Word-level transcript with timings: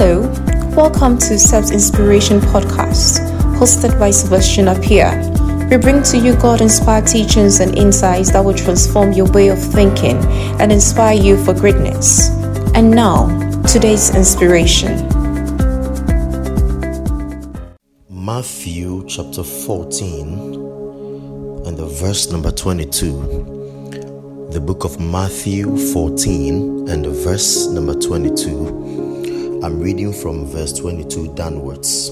Hello, 0.00 0.20
welcome 0.76 1.18
to 1.18 1.36
Self 1.40 1.72
Inspiration 1.72 2.38
Podcast, 2.38 3.18
hosted 3.58 3.98
by 3.98 4.12
Sebastian 4.12 4.68
Apia. 4.68 5.10
We 5.68 5.76
bring 5.76 6.04
to 6.04 6.18
you 6.18 6.36
God 6.36 6.60
inspired 6.60 7.08
teachings 7.08 7.58
and 7.58 7.76
insights 7.76 8.30
that 8.30 8.44
will 8.44 8.54
transform 8.54 9.12
your 9.12 9.26
way 9.32 9.48
of 9.48 9.58
thinking 9.58 10.18
and 10.60 10.70
inspire 10.70 11.20
you 11.20 11.36
for 11.44 11.52
greatness. 11.52 12.30
And 12.76 12.92
now, 12.92 13.26
today's 13.62 14.14
inspiration. 14.14 15.04
Matthew 18.08 19.04
chapter 19.08 19.42
14 19.42 21.64
and 21.66 21.76
the 21.76 21.86
verse 22.00 22.30
number 22.30 22.52
22 22.52 23.56
the 24.50 24.60
book 24.60 24.84
of 24.84 24.98
Matthew 24.98 25.76
14 25.92 26.88
and 26.88 27.04
the 27.04 27.10
verse 27.10 27.66
number 27.66 27.94
22. 27.94 28.87
I'm 29.60 29.80
reading 29.80 30.12
from 30.12 30.46
verse 30.46 30.72
22 30.72 31.34
downwards. 31.34 32.10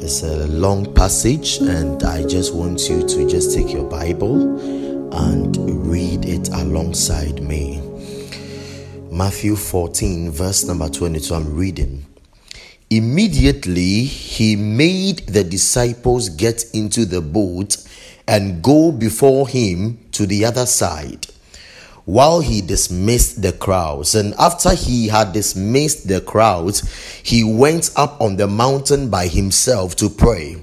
It's 0.00 0.22
a 0.22 0.46
long 0.46 0.94
passage, 0.94 1.56
and 1.58 2.00
I 2.04 2.24
just 2.24 2.54
want 2.54 2.88
you 2.88 3.04
to 3.04 3.28
just 3.28 3.52
take 3.52 3.72
your 3.72 3.82
Bible 3.90 5.12
and 5.12 5.56
read 5.90 6.24
it 6.24 6.50
alongside 6.50 7.42
me. 7.42 7.82
Matthew 9.10 9.56
14, 9.56 10.30
verse 10.30 10.64
number 10.64 10.88
22. 10.88 11.34
I'm 11.34 11.56
reading. 11.56 12.06
Immediately 12.88 14.04
he 14.04 14.54
made 14.54 15.26
the 15.26 15.42
disciples 15.42 16.28
get 16.28 16.66
into 16.72 17.04
the 17.04 17.20
boat 17.20 17.78
and 18.28 18.62
go 18.62 18.92
before 18.92 19.48
him 19.48 19.98
to 20.12 20.24
the 20.24 20.44
other 20.44 20.66
side 20.66 21.26
while 22.04 22.40
he 22.40 22.60
dismissed 22.60 23.42
the 23.42 23.52
crowds. 23.52 24.14
And 24.14 24.34
after 24.34 24.74
he 24.74 25.08
had 25.08 25.32
dismissed 25.32 26.06
the 26.08 26.20
crowds, 26.20 26.82
he 27.22 27.44
went 27.44 27.90
up 27.96 28.20
on 28.20 28.36
the 28.36 28.46
mountain 28.46 29.10
by 29.10 29.26
himself 29.26 29.96
to 29.96 30.10
pray. 30.10 30.62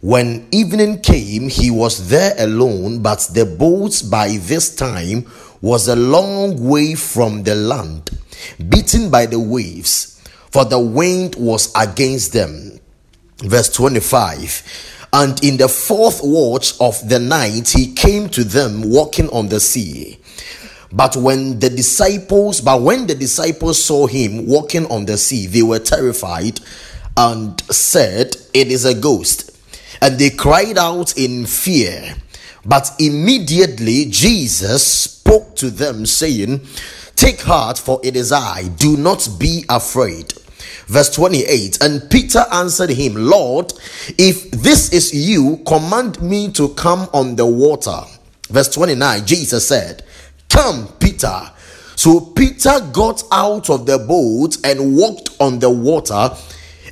When 0.00 0.48
evening 0.50 1.00
came, 1.00 1.48
he 1.48 1.70
was 1.70 2.08
there 2.08 2.34
alone, 2.36 3.02
but 3.02 3.30
the 3.32 3.46
boat 3.46 4.02
by 4.10 4.36
this 4.36 4.74
time 4.74 5.26
was 5.60 5.86
a 5.86 5.94
long 5.94 6.68
way 6.68 6.94
from 6.94 7.44
the 7.44 7.54
land, 7.54 8.10
beaten 8.68 9.10
by 9.10 9.26
the 9.26 9.38
waves, 9.38 10.20
for 10.50 10.64
the 10.64 10.80
wind 10.80 11.36
was 11.36 11.72
against 11.76 12.32
them. 12.32 12.80
Verse 13.38 13.68
25 13.68 15.06
And 15.12 15.42
in 15.44 15.56
the 15.56 15.68
fourth 15.68 16.20
watch 16.24 16.74
of 16.80 17.08
the 17.08 17.20
night, 17.20 17.68
he 17.68 17.92
came 17.94 18.28
to 18.30 18.42
them 18.42 18.82
walking 18.82 19.30
on 19.30 19.48
the 19.48 19.60
sea. 19.60 20.18
But 20.92 21.16
when 21.16 21.58
the 21.58 21.70
disciples, 21.70 22.60
but 22.60 22.82
when 22.82 23.06
the 23.06 23.14
disciples 23.14 23.82
saw 23.82 24.06
him 24.06 24.46
walking 24.46 24.86
on 24.86 25.06
the 25.06 25.16
sea, 25.16 25.46
they 25.46 25.62
were 25.62 25.78
terrified 25.78 26.60
and 27.16 27.60
said, 27.72 28.36
It 28.52 28.68
is 28.68 28.84
a 28.84 28.94
ghost. 28.94 29.56
And 30.02 30.18
they 30.18 30.30
cried 30.30 30.76
out 30.76 31.16
in 31.16 31.46
fear. 31.46 32.14
But 32.64 32.90
immediately 32.98 34.06
Jesus 34.06 34.86
spoke 34.86 35.56
to 35.56 35.70
them, 35.70 36.06
saying, 36.06 36.60
Take 37.16 37.40
heart, 37.40 37.78
for 37.78 38.00
it 38.04 38.16
is 38.16 38.32
I. 38.32 38.68
Do 38.68 38.96
not 38.96 39.28
be 39.38 39.64
afraid. 39.68 40.34
Verse 40.86 41.10
28 41.10 41.78
And 41.80 42.10
Peter 42.10 42.44
answered 42.52 42.90
him, 42.90 43.14
Lord, 43.14 43.72
if 44.18 44.50
this 44.50 44.92
is 44.92 45.14
you, 45.14 45.62
command 45.66 46.20
me 46.20 46.52
to 46.52 46.68
come 46.70 47.08
on 47.12 47.36
the 47.36 47.46
water. 47.46 48.00
Verse 48.48 48.68
29 48.68 49.24
Jesus 49.24 49.66
said, 49.66 50.04
Come, 50.52 50.86
Peter. 51.00 51.50
So 51.96 52.20
Peter 52.20 52.78
got 52.92 53.22
out 53.32 53.70
of 53.70 53.86
the 53.86 53.98
boat 53.98 54.58
and 54.64 54.94
walked 54.94 55.30
on 55.40 55.58
the 55.58 55.70
water 55.70 56.28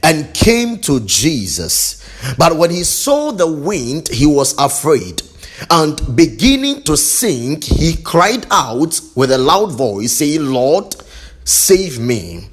and 0.02 0.32
came 0.32 0.78
to 0.78 1.00
Jesus. 1.00 2.02
But 2.38 2.56
when 2.56 2.70
he 2.70 2.84
saw 2.84 3.30
the 3.32 3.46
wind, 3.46 4.08
he 4.08 4.24
was 4.24 4.54
afraid. 4.58 5.22
And 5.68 6.00
beginning 6.16 6.84
to 6.84 6.96
sink, 6.96 7.64
he 7.64 7.96
cried 7.96 8.46
out 8.50 8.98
with 9.14 9.30
a 9.30 9.36
loud 9.36 9.72
voice, 9.72 10.12
saying, 10.12 10.46
Lord, 10.46 10.96
save 11.44 11.98
me. 12.00 12.48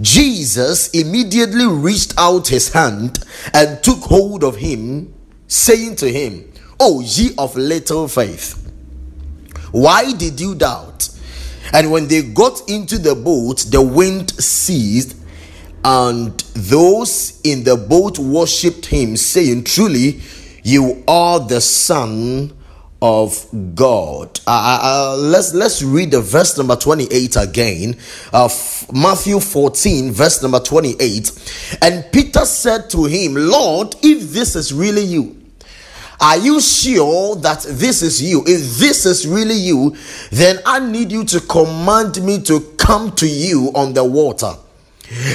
Jesus 0.00 0.88
immediately 0.90 1.66
reached 1.66 2.14
out 2.16 2.48
his 2.48 2.72
hand 2.72 3.18
and 3.52 3.82
took 3.82 3.98
hold 3.98 4.42
of 4.42 4.56
him, 4.56 5.12
saying 5.48 5.96
to 5.96 6.10
him, 6.10 6.50
O 6.80 7.00
ye 7.00 7.34
of 7.36 7.56
little 7.56 8.08
faith, 8.08 8.65
why 9.72 10.12
did 10.12 10.40
you 10.40 10.54
doubt? 10.54 11.08
And 11.72 11.90
when 11.90 12.08
they 12.08 12.22
got 12.22 12.68
into 12.68 12.98
the 12.98 13.14
boat, 13.14 13.66
the 13.70 13.82
wind 13.82 14.30
ceased, 14.42 15.16
and 15.84 16.38
those 16.54 17.40
in 17.44 17.64
the 17.64 17.76
boat 17.76 18.18
worshipped 18.18 18.86
him, 18.86 19.16
saying, 19.16 19.64
Truly, 19.64 20.20
you 20.62 21.04
are 21.06 21.40
the 21.40 21.60
Son 21.60 22.52
of 23.02 23.46
God. 23.74 24.40
Uh, 24.46 24.50
uh, 24.50 24.80
uh 24.82 25.16
let's 25.16 25.54
let's 25.54 25.82
read 25.82 26.10
the 26.10 26.20
verse 26.20 26.56
number 26.56 26.76
28 26.76 27.36
again. 27.36 27.96
Uh, 28.32 28.48
Matthew 28.92 29.38
14, 29.38 30.10
verse 30.12 30.42
number 30.42 30.60
28. 30.60 31.78
And 31.82 32.04
Peter 32.10 32.44
said 32.44 32.88
to 32.90 33.04
him, 33.04 33.34
Lord, 33.34 33.94
if 34.02 34.30
this 34.32 34.56
is 34.56 34.72
really 34.72 35.02
you, 35.02 35.36
are 36.20 36.38
you 36.38 36.60
sure 36.60 37.36
that 37.36 37.62
this 37.68 38.02
is 38.02 38.22
you? 38.22 38.42
If 38.46 38.78
this 38.78 39.04
is 39.06 39.26
really 39.26 39.54
you, 39.54 39.96
then 40.30 40.58
I 40.64 40.80
need 40.80 41.12
you 41.12 41.24
to 41.24 41.40
command 41.40 42.22
me 42.24 42.40
to 42.42 42.60
come 42.78 43.12
to 43.16 43.26
you 43.26 43.70
on 43.74 43.92
the 43.92 44.04
water. 44.04 44.52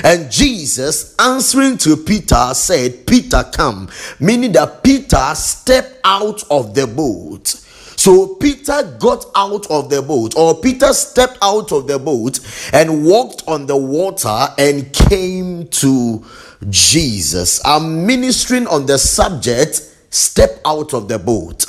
And 0.04 0.30
Jesus 0.32 1.16
answering 1.18 1.78
to 1.80 1.96
Peter 1.96 2.54
said, 2.54 3.08
Peter, 3.08 3.44
come. 3.54 3.90
Meaning 4.20 4.52
that 4.54 4.84
Peter 4.84 5.34
stepped 5.36 6.00
out 6.04 6.44
of 6.50 6.76
the 6.76 6.88
boat. 6.88 7.48
So 7.48 8.36
Peter 8.36 8.98
got 9.00 9.26
out 9.36 9.70
of 9.70 9.92
the 9.92 10.02
boat, 10.02 10.36
or 10.36 10.60
Peter 10.60 10.92
stepped 10.92 11.38
out 11.40 11.72
of 11.72 11.86
the 11.86 12.00
boat 12.00 12.40
and 12.74 13.06
walked 13.06 13.44
on 13.48 13.68
the 13.68 13.78
water 13.78 14.48
and 14.58 14.92
came 14.92 15.68
to 15.68 16.26
Jesus. 16.68 17.62
I'm 17.64 18.08
ministering 18.08 18.66
on 18.66 18.88
the 18.88 18.98
subject 18.98 19.91
step 20.12 20.62
out 20.66 20.94
of 20.94 21.08
the 21.08 21.18
boat. 21.18 21.66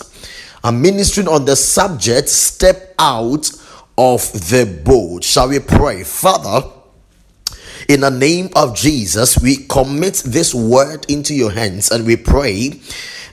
I'm 0.62 0.82
ministering 0.82 1.28
on 1.28 1.46
the 1.46 1.56
subject, 1.56 2.28
step 2.28 2.94
out 2.98 3.50
of 3.96 4.30
the 4.50 4.82
boat. 4.84 5.24
Shall 5.24 5.48
we 5.48 5.58
pray? 5.58 6.04
Father, 6.04 6.68
in 7.88 8.00
the 8.00 8.10
name 8.10 8.50
of 8.54 8.76
Jesus, 8.76 9.40
we 9.40 9.66
commit 9.66 10.22
this 10.24 10.54
word 10.54 11.04
into 11.10 11.34
your 11.34 11.50
hands 11.50 11.90
and 11.90 12.06
we 12.06 12.16
pray 12.16 12.80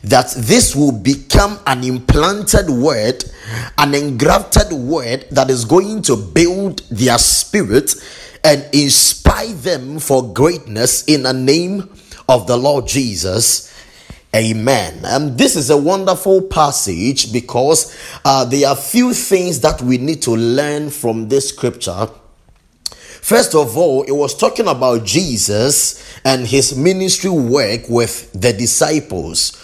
that 0.03 0.34
this 0.38 0.75
will 0.75 0.92
become 0.92 1.59
an 1.68 1.84
implanted 1.84 2.70
word, 2.70 3.24
an 3.78 3.94
engrafted 3.94 4.72
word 4.72 5.26
that 5.31 5.50
is 5.50 5.66
going 5.66 6.02
to 6.03 6.16
build 6.16 6.80
their 6.90 7.18
spirit 7.18 7.96
and 8.44 8.66
inspire 8.74 9.53
them 9.53 10.00
for 10.00 10.34
greatness 10.34 11.03
in 11.06 11.24
the 11.24 11.34
name 11.34 11.90
of 12.28 12.47
the 12.47 12.58
Lord 12.58 12.88
Jesus. 12.88 13.70
Amen. 14.35 15.03
Um, 15.06 15.38
this 15.38 15.56
is 15.56 15.72
a 15.72 15.78
wonderful 15.78 16.44
passage 16.44 17.34
because 17.34 17.97
uh, 18.23 18.45
there 18.45 18.69
are 18.69 18.75
few 18.75 19.12
things 19.12 19.59
that 19.62 19.81
we 19.81 19.97
need 19.97 20.22
to 20.23 20.35
learn 20.35 20.91
from 20.91 21.29
this 21.29 21.50
scripture. 21.50 22.07
First 22.91 23.56
of 23.56 23.75
all, 23.75 24.03
it 24.03 24.12
was 24.12 24.38
talking 24.38 24.67
about 24.67 25.03
Jesus 25.03 26.03
and 26.23 26.45
his 26.45 26.78
ministry 26.78 27.31
work 27.31 27.90
with 27.90 28.31
the 28.34 28.53
disciples. 28.53 29.56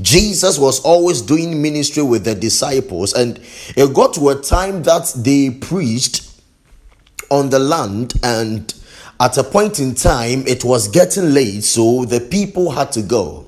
Jesus 0.00 0.58
was 0.58 0.80
always 0.80 1.22
doing 1.22 1.62
ministry 1.62 2.02
with 2.02 2.24
the 2.24 2.34
disciples, 2.34 3.12
and 3.12 3.38
it 3.76 3.94
got 3.94 4.14
to 4.14 4.30
a 4.30 4.40
time 4.40 4.82
that 4.82 5.12
they 5.16 5.50
preached 5.50 6.28
on 7.30 7.50
the 7.50 7.58
land, 7.58 8.14
and 8.24 8.74
at 9.20 9.38
a 9.38 9.44
point 9.44 9.78
in 9.78 9.94
time, 9.94 10.44
it 10.48 10.64
was 10.64 10.88
getting 10.88 11.32
late, 11.32 11.62
so 11.62 12.04
the 12.04 12.20
people 12.20 12.72
had 12.72 12.90
to 12.92 13.02
go. 13.02 13.46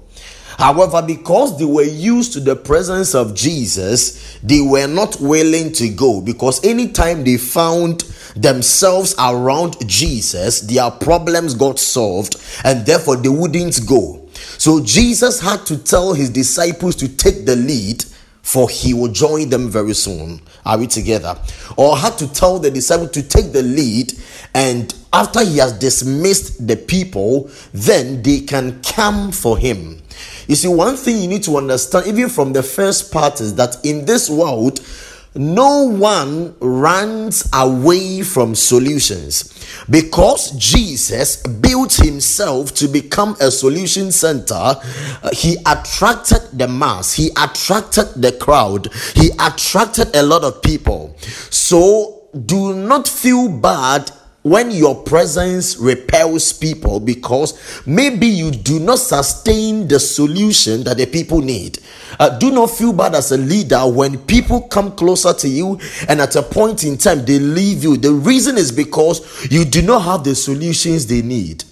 However, 0.59 1.03
because 1.03 1.59
they 1.59 1.65
were 1.65 1.83
used 1.83 2.33
to 2.35 2.41
the 2.41 2.57
presence 2.57 3.15
of 3.15 3.35
Jesus, 3.35 4.39
they 4.43 4.61
were 4.61 4.87
not 4.87 5.21
willing 5.21 5.73
to 5.73 5.89
go 5.89 6.21
because 6.21 6.65
anytime 6.65 7.25
they 7.25 7.37
found 7.37 8.03
themselves 8.37 9.15
around 9.19 9.77
Jesus, 9.89 10.61
their 10.61 10.91
problems 10.91 11.55
got 11.55 11.79
solved 11.79 12.37
and 12.65 12.87
therefore 12.87 13.17
they 13.17 13.29
wouldn't 13.29 13.87
go. 13.87 14.29
So 14.59 14.83
Jesus 14.83 15.41
had 15.41 15.67
to 15.67 15.79
tell 15.79 16.13
his 16.13 16.31
disciples 16.31 16.97
to 16.97 17.09
take 17.09 17.47
the 17.47 17.57
lead 17.57 18.05
for 18.45 18.69
he 18.69 18.93
will 18.93 19.09
join 19.09 19.49
them 19.49 19.71
very 19.71 19.95
soon. 19.95 20.39
Are 20.67 20.79
we 20.79 20.87
together? 20.87 21.37
Or 21.79 21.97
had 21.97 22.19
to 22.19 22.31
tell 22.31 22.59
the 22.59 22.71
disciples 22.71 23.11
to 23.13 23.23
take 23.23 23.53
the 23.53 23.63
lead, 23.63 24.13
and 24.55 24.95
after 25.15 25.43
he 25.43 25.57
has 25.59 25.73
dismissed 25.73 26.67
the 26.67 26.77
people, 26.77 27.51
then 27.73 28.23
they 28.23 28.41
can 28.41 28.83
come 28.83 29.33
for 29.33 29.57
him. 29.57 30.03
You 30.47 30.55
see, 30.55 30.69
one 30.69 30.97
thing 30.97 31.19
you 31.19 31.29
need 31.29 31.43
to 31.45 31.57
understand, 31.57 32.07
even 32.07 32.29
from 32.29 32.53
the 32.53 32.63
first 32.63 33.13
part, 33.13 33.41
is 33.41 33.55
that 33.57 33.77
in 33.85 34.05
this 34.05 34.29
world, 34.29 34.81
no 35.35 35.89
one 35.89 36.55
runs 36.61 37.49
away 37.53 38.23
from 38.23 38.55
solutions 38.55 39.53
because 39.91 40.53
Jesus 40.53 41.39
built 41.39 41.95
himself 41.95 42.73
to 42.75 42.87
become 42.87 43.37
a 43.41 43.51
solution 43.51 44.13
center. 44.13 44.55
Uh, 44.55 45.31
he 45.33 45.57
attracted 45.67 46.57
the 46.57 46.69
mass, 46.69 47.15
he 47.15 47.31
attracted 47.37 48.15
the 48.15 48.33
crowd, 48.41 48.89
he 49.15 49.31
attracted 49.41 50.15
a 50.15 50.23
lot 50.23 50.45
of 50.45 50.63
people. 50.63 51.17
So 51.51 52.29
do 52.47 52.75
not 52.75 53.09
feel 53.09 53.49
bad 53.49 54.11
when 54.45 54.71
your 54.71 54.95
presence 54.95 55.79
repels 55.79 56.53
people 56.53 57.01
because 57.01 57.83
maybe 57.87 58.27
you 58.27 58.51
do 58.51 58.79
not 58.79 58.99
sustain 58.99 59.89
the 59.89 59.99
solution 59.99 60.85
that 60.85 60.99
the 60.99 61.07
people 61.07 61.41
need. 61.41 61.79
Uh, 62.21 62.39
do 62.39 62.51
not 62.51 62.71
feel 62.71 62.93
bad 62.93 63.15
as 63.15 63.33
a 63.33 63.39
leader 63.39 63.81
when 63.89 64.19
people 64.19 64.61
come 64.61 64.93
closer 64.93 65.33
to 65.33 65.49
you 65.49 65.81
and 66.11 66.21
at 66.21 66.37
a 66.37 66.43
point 66.43 66.85
in 66.85 66.99
time 66.99 67.25
they 67.25 67.39
leave 67.39 67.83
you. 67.83 67.97
The 67.97 68.13
reason 68.13 68.59
is 68.59 68.71
because 68.71 69.51
you 69.51 69.65
do 69.65 69.81
not 69.81 70.01
have 70.01 70.25
the 70.25 70.35
solutions 70.35 71.07
they 71.07 71.23
need. 71.23 71.65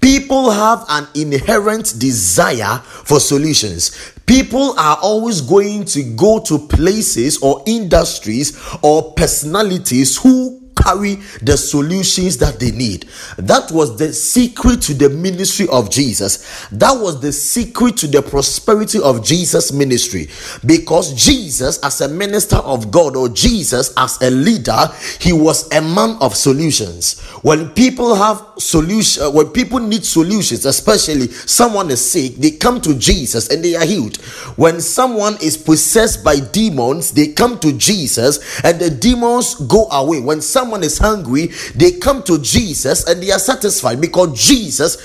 People 0.00 0.50
have 0.50 0.84
an 0.88 1.06
inherent 1.14 1.94
desire 1.98 2.78
for 2.78 3.20
solutions. 3.20 4.12
People 4.26 4.74
are 4.78 4.98
always 5.02 5.40
going 5.40 5.84
to 5.84 6.02
go 6.02 6.40
to 6.40 6.58
places 6.58 7.38
or 7.38 7.62
industries 7.66 8.58
or 8.82 9.12
personalities 9.12 10.16
who 10.16 10.53
carry 10.84 11.16
the 11.42 11.56
solutions 11.56 12.36
that 12.38 12.60
they 12.60 12.70
need. 12.70 13.06
That 13.38 13.70
was 13.70 13.96
the 13.96 14.12
secret 14.12 14.82
to 14.82 14.94
the 14.94 15.08
ministry 15.08 15.66
of 15.70 15.90
Jesus. 15.90 16.68
That 16.70 16.92
was 16.92 17.20
the 17.20 17.32
secret 17.32 17.96
to 17.98 18.06
the 18.06 18.22
prosperity 18.22 19.00
of 19.00 19.24
Jesus' 19.24 19.72
ministry. 19.72 20.28
Because 20.66 21.14
Jesus, 21.14 21.78
as 21.82 22.00
a 22.00 22.08
minister 22.08 22.56
of 22.56 22.90
God, 22.90 23.16
or 23.16 23.28
Jesus 23.28 23.92
as 23.96 24.20
a 24.20 24.30
leader, 24.30 24.88
he 25.20 25.32
was 25.32 25.70
a 25.72 25.80
man 25.80 26.16
of 26.20 26.36
solutions. 26.36 27.20
When 27.42 27.70
people 27.70 28.14
have 28.14 28.42
solution, 28.58 29.22
uh, 29.22 29.30
when 29.30 29.48
people 29.48 29.78
need 29.78 30.04
solutions, 30.04 30.66
especially 30.66 31.28
someone 31.28 31.90
is 31.90 32.04
sick, 32.04 32.36
they 32.36 32.52
come 32.52 32.80
to 32.80 32.94
Jesus 32.94 33.50
and 33.50 33.64
they 33.64 33.74
are 33.74 33.84
healed. 33.84 34.16
When 34.56 34.80
someone 34.80 35.36
is 35.42 35.56
possessed 35.56 36.24
by 36.24 36.40
demons, 36.40 37.12
they 37.12 37.28
come 37.32 37.58
to 37.60 37.72
Jesus 37.72 38.62
and 38.64 38.78
the 38.80 38.90
demons 38.90 39.54
go 39.54 39.88
away. 39.90 40.20
When 40.20 40.40
someone 40.40 40.73
someone 40.74 40.84
is 40.84 40.98
hungry, 40.98 41.50
they 41.76 41.92
come 41.92 42.22
to 42.24 42.38
Jesus 42.40 43.06
and 43.08 43.22
they 43.22 43.30
are 43.30 43.38
satisfied 43.38 44.00
because 44.00 44.32
Jesus 44.40 44.96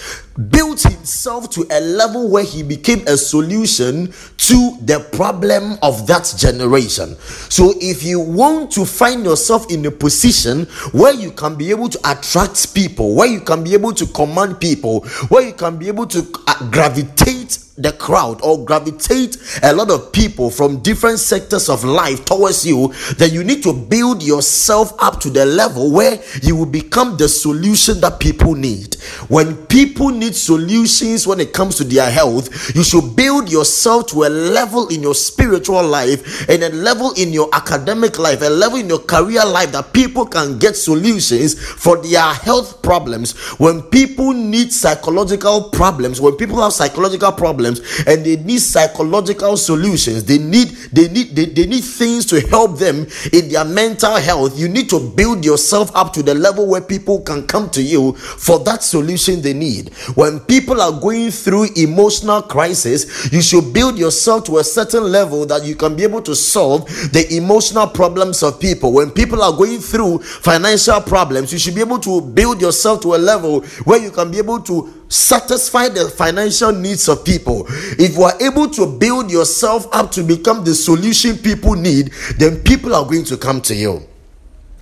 built 0.48 0.82
himself 0.82 1.50
to 1.52 1.66
a 1.72 1.82
level 1.82 2.30
where 2.30 2.44
he 2.44 2.64
became 2.64 3.02
a 3.08 3.18
solution 3.18 4.08
to 4.38 4.78
the 4.82 5.06
problem 5.12 5.78
of 5.82 6.08
that 6.08 6.34
generation. 6.38 7.16
So, 7.50 7.74
if 7.82 8.04
you 8.04 8.20
want 8.20 8.72
to 8.72 8.86
find 8.86 9.26
yourself 9.26 9.70
in 9.72 9.86
a 9.86 9.92
position 9.92 10.66
where 10.92 11.14
you 11.14 11.32
can 11.32 11.56
be 11.56 11.72
able 11.72 11.90
to 11.90 12.00
attract 12.10 12.74
people, 12.74 13.16
where 13.16 13.28
you 13.28 13.42
can 13.42 13.64
be 13.64 13.74
able 13.74 13.94
to 13.94 14.06
command 14.08 14.60
people, 14.60 15.02
where 15.30 15.46
you 15.46 15.54
can 15.54 15.78
be 15.78 15.88
able 15.88 16.08
to 16.08 16.26
uh, 16.48 16.70
gravitate 16.70 17.60
the 17.80 17.94
crowd 17.94 18.42
or 18.44 18.64
gravitate 18.66 19.38
a 19.64 19.74
lot 19.74 19.90
of 19.90 20.12
people 20.12 20.50
from 20.50 20.80
different 20.82 21.18
sectors 21.18 21.70
of 21.70 21.84
life 21.84 22.26
towards 22.26 22.66
you, 22.66 22.94
then 23.18 23.32
you 23.32 23.44
need 23.44 23.64
to 23.64 23.74
build 23.74 24.22
yourself 24.22 24.94
up 25.00 25.20
to 25.22 25.30
the 25.30 25.46
level 25.46 25.92
where 25.92 26.20
you 26.44 26.56
will 26.56 26.66
become 26.66 27.16
the 27.18 27.28
solution 27.28 28.00
that 28.02 28.20
people 28.20 28.54
need. 28.54 28.96
When 29.30 29.56
people 29.68 30.10
need 30.10 30.29
solutions 30.36 31.26
when 31.28 31.40
it 31.40 31.54
comes 31.54 31.76
to 31.78 31.84
their 31.84 32.10
health, 32.10 32.76
you 32.76 32.84
should 32.84 33.16
build 33.16 33.52
yourself 33.52 34.08
to 34.08 34.24
a 34.24 34.30
level 34.30 34.88
in 34.90 35.02
your 35.02 35.16
spiritual 35.16 35.86
life 35.86 36.50
and 36.50 36.64
a 36.64 36.70
level 36.70 37.14
in 37.18 37.32
your 37.32 37.50
academic 37.54 38.20
life, 38.20 38.42
a 38.42 38.50
level 38.50 38.80
in 38.80 38.88
your 38.90 39.00
career 39.00 39.46
life 39.46 39.72
that 39.72 39.94
people 39.94 40.26
can 40.26 40.58
get 40.60 40.76
solutions 40.76 41.60
for 41.60 41.98
their 41.98 42.34
health 42.34 42.82
problems. 42.82 43.38
When 43.60 43.82
people 43.84 44.34
need 44.34 44.72
psychological 44.72 45.70
problems, 45.70 46.20
when 46.22 46.36
people 46.36 46.62
have 46.62 46.74
psychological 46.74 47.32
problems, 47.32 47.82
and 48.08 48.26
they 48.26 48.38
need 48.38 48.60
psychological 48.60 49.58
solutions 49.58 50.24
they 50.26 50.38
need 50.38 50.70
they 50.92 51.08
need 51.10 51.36
they, 51.36 51.46
they 51.46 51.66
need 51.66 51.84
things 51.84 52.26
to 52.26 52.40
help 52.48 52.78
them 52.78 53.06
in 53.34 53.50
their 53.50 53.66
mental 53.66 54.16
health 54.16 54.58
you 54.58 54.68
need 54.68 54.90
to 54.90 55.00
build 55.12 55.44
yourself 55.44 55.96
up 55.96 56.14
to 56.14 56.24
the 56.24 56.34
level 56.34 56.68
where 56.68 56.82
people 56.82 57.22
can 57.22 57.46
come 57.48 57.70
to 57.70 57.82
you 57.82 58.14
for 58.14 58.60
that 58.60 58.84
solution 58.84 59.42
they 59.42 59.54
need 59.54 59.94
when 60.20 60.38
people 60.42 60.82
are 60.82 60.92
going 61.00 61.32
through 61.32 61.66
emotional 61.78 62.42
crisis 62.42 63.32
you 63.32 63.42
should 63.42 63.72
build 63.74 63.98
yourself 63.98 64.44
to 64.44 64.58
a 64.58 64.64
certain 64.66 65.04
level 65.04 65.46
that 65.46 65.64
you 65.64 65.76
can 65.78 65.96
be 65.96 66.04
able 66.04 66.22
to 66.22 66.36
solve 66.36 66.86
the 67.14 67.26
emotional 67.38 67.88
problems 67.88 68.44
of 68.44 68.60
people 68.60 68.92
when 68.92 69.10
people 69.12 69.42
are 69.42 69.54
going 69.56 69.80
through 69.80 70.20
financial 70.20 71.00
problems 71.00 71.54
you 71.54 71.58
should 71.58 71.74
be 71.74 71.80
able 71.80 71.98
to 72.00 72.20
build 72.20 72.60
yourself 72.60 73.00
to 73.02 73.16
a 73.16 73.18
level 73.18 73.62
where 73.86 73.98
you 74.02 74.12
can 74.12 74.30
be 74.30 74.38
able 74.38 74.60
to 74.60 74.94
satisfy 75.08 75.88
the 75.90 76.08
financial 76.08 76.72
needs 76.72 77.10
of 77.10 77.26
people, 77.26 77.66
if 77.98 78.16
you 78.16 78.22
are 78.22 78.40
able 78.44 78.70
to 78.70 78.86
build 78.86 79.32
yourself 79.32 79.88
up 79.92 80.12
to 80.12 80.22
become 80.24 80.64
the 80.64 80.76
solution 80.76 81.36
people 81.36 81.74
need, 81.74 82.12
then 82.38 82.62
people 82.62 82.94
are 82.94 83.04
going 83.04 83.24
to 83.24 83.36
come 83.36 83.60
to 83.60 83.74
you. 83.74 84.08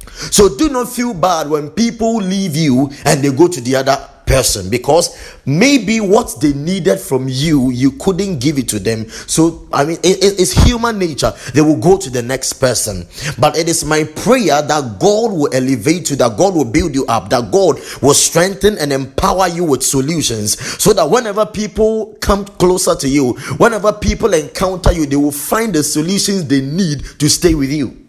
So 0.03 0.57
do 0.57 0.67
not 0.67 0.89
feel 0.89 1.13
bad 1.13 1.49
when 1.49 1.69
people 1.69 2.17
leave 2.17 2.57
you 2.57 2.89
and 3.05 3.23
they 3.23 3.31
go 3.31 3.47
to 3.47 3.61
the 3.61 3.77
other 3.77 3.97
person 4.27 4.69
because 4.69 5.17
maybe 5.45 5.99
what 5.99 6.35
they 6.41 6.53
needed 6.53 6.99
from 6.99 7.27
you 7.27 7.71
you 7.71 7.91
couldn't 7.93 8.39
give 8.39 8.57
it 8.59 8.69
to 8.69 8.79
them. 8.79 9.09
So 9.09 9.67
i 9.73 9.83
mean 9.85 9.97
it, 10.03 10.39
it's 10.39 10.51
human 10.51 10.99
nature. 10.99 11.33
They 11.53 11.61
will 11.61 11.79
go 11.79 11.97
to 11.97 12.09
the 12.09 12.21
next 12.21 12.53
person. 12.53 13.07
But 13.39 13.57
it 13.57 13.67
is 13.67 13.83
my 13.85 14.03
prayer 14.03 14.61
that 14.61 14.97
god 14.99 15.31
will 15.31 15.49
elevate 15.53 16.09
you 16.09 16.15
that 16.17 16.37
god 16.37 16.53
will 16.53 16.65
build 16.65 16.93
you 16.93 17.05
up 17.07 17.29
that 17.29 17.51
god 17.51 17.79
will 18.01 18.13
strengthen 18.13 18.77
and 18.77 18.93
empower 18.93 19.47
you 19.47 19.63
with 19.63 19.83
solutions. 19.83 20.59
So 20.83 20.93
that 20.93 21.09
whenever 21.09 21.45
people 21.45 22.15
come 22.21 22.45
closer 22.45 22.95
to 22.95 23.07
you 23.07 23.33
whenever 23.57 23.93
people 23.93 24.33
encounter 24.33 24.91
you 24.91 25.05
they 25.05 25.15
will 25.15 25.31
find 25.31 25.73
the 25.73 25.83
solutions 25.83 26.45
they 26.47 26.61
need 26.61 27.03
to 27.19 27.29
stay 27.29 27.55
with 27.55 27.71
you 27.71 28.06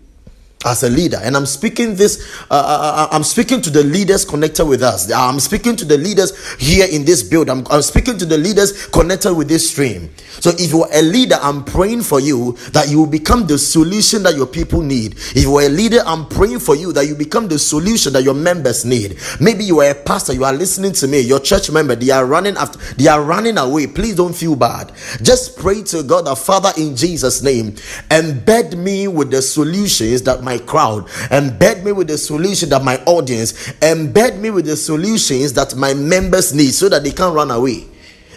as 0.64 0.82
a 0.82 0.88
leader. 0.90 1.18
And 1.22 1.36
i'm 1.36 1.46
speaking 1.46 1.94
this 1.94 2.42
uh, 2.50 2.54
uh, 2.54 2.56
uh, 2.56 3.04
uh, 3.04 3.08
i'm 3.12 3.22
speaking 3.22 3.60
to 3.62 3.70
the 3.70 3.84
leaders 3.84 4.24
connected 4.24 4.64
with 4.66 4.82
us. 4.82 5.10
I'm 5.12 5.40
speaking 5.40 5.76
to 5.76 5.84
the 5.84 5.96
leaders 5.96 6.32
here 6.56 6.86
in 6.90 7.04
this 7.04 7.22
build. 7.22 7.48
I'm, 7.48 7.64
I'm 7.70 7.82
speaking 7.82 8.18
to 8.18 8.26
the 8.26 8.36
leaders 8.38 8.86
connected 8.88 9.34
with 9.34 9.48
this 9.48 9.70
stream. 9.70 10.10
So 10.40 10.50
if 10.50 10.70
you're 10.70 10.88
a 10.92 11.02
leader 11.02 11.36
i'm 11.42 11.64
praying 11.64 12.02
for 12.02 12.20
you 12.20 12.52
that 12.72 12.88
you 12.88 12.98
will 12.98 13.06
become 13.06 13.46
the 13.46 13.58
solution 13.58 14.22
that 14.24 14.34
your 14.36 14.46
people 14.46 14.80
need. 14.82 15.12
If 15.14 15.44
you're 15.44 15.62
a 15.62 15.68
leader 15.68 16.00
i'm 16.04 16.26
praying 16.26 16.60
for 16.60 16.74
you 16.74 16.92
that 16.92 17.06
you 17.06 17.14
become 17.14 17.46
the 17.48 17.58
solution 17.58 18.12
that 18.14 18.24
your 18.24 18.34
members 18.34 18.84
need. 18.84 19.18
Maybe 19.40 19.64
you 19.64 19.80
are 19.80 19.90
a 19.90 19.94
pastor 19.94 20.32
you 20.32 20.44
are 20.44 20.52
listening 20.52 20.92
to 20.92 21.06
me 21.06 21.20
your 21.20 21.40
church 21.40 21.70
member 21.70 21.94
they 21.94 22.10
are 22.10 22.26
running 22.26 22.56
after 22.56 22.78
they 22.94 23.06
are 23.06 23.22
running 23.22 23.58
away. 23.58 23.86
Please 23.86 24.16
don't 24.16 24.34
feel 24.34 24.56
bad. 24.56 24.92
Just 25.22 25.56
pray 25.56 25.82
to 25.84 26.02
god 26.02 26.26
the 26.26 26.34
father 26.34 26.72
in 26.76 26.96
jesus 26.96 27.42
name 27.42 27.72
embed 28.10 28.76
me 28.76 29.06
with 29.08 29.30
the 29.30 29.40
solutions 29.40 30.22
that 30.22 30.42
my 30.48 30.58
crowd, 30.58 31.06
embed 31.30 31.84
me 31.84 31.92
with 31.92 32.08
the 32.08 32.16
solution 32.16 32.70
that 32.70 32.82
my 32.82 32.96
audience, 33.04 33.52
embed 33.80 34.38
me 34.38 34.48
with 34.48 34.64
the 34.64 34.76
solutions 34.76 35.52
that 35.52 35.76
my 35.76 35.92
members 35.92 36.54
need 36.54 36.72
so 36.72 36.88
that 36.88 37.04
they 37.04 37.10
can't 37.10 37.34
run 37.34 37.50
away. 37.50 37.86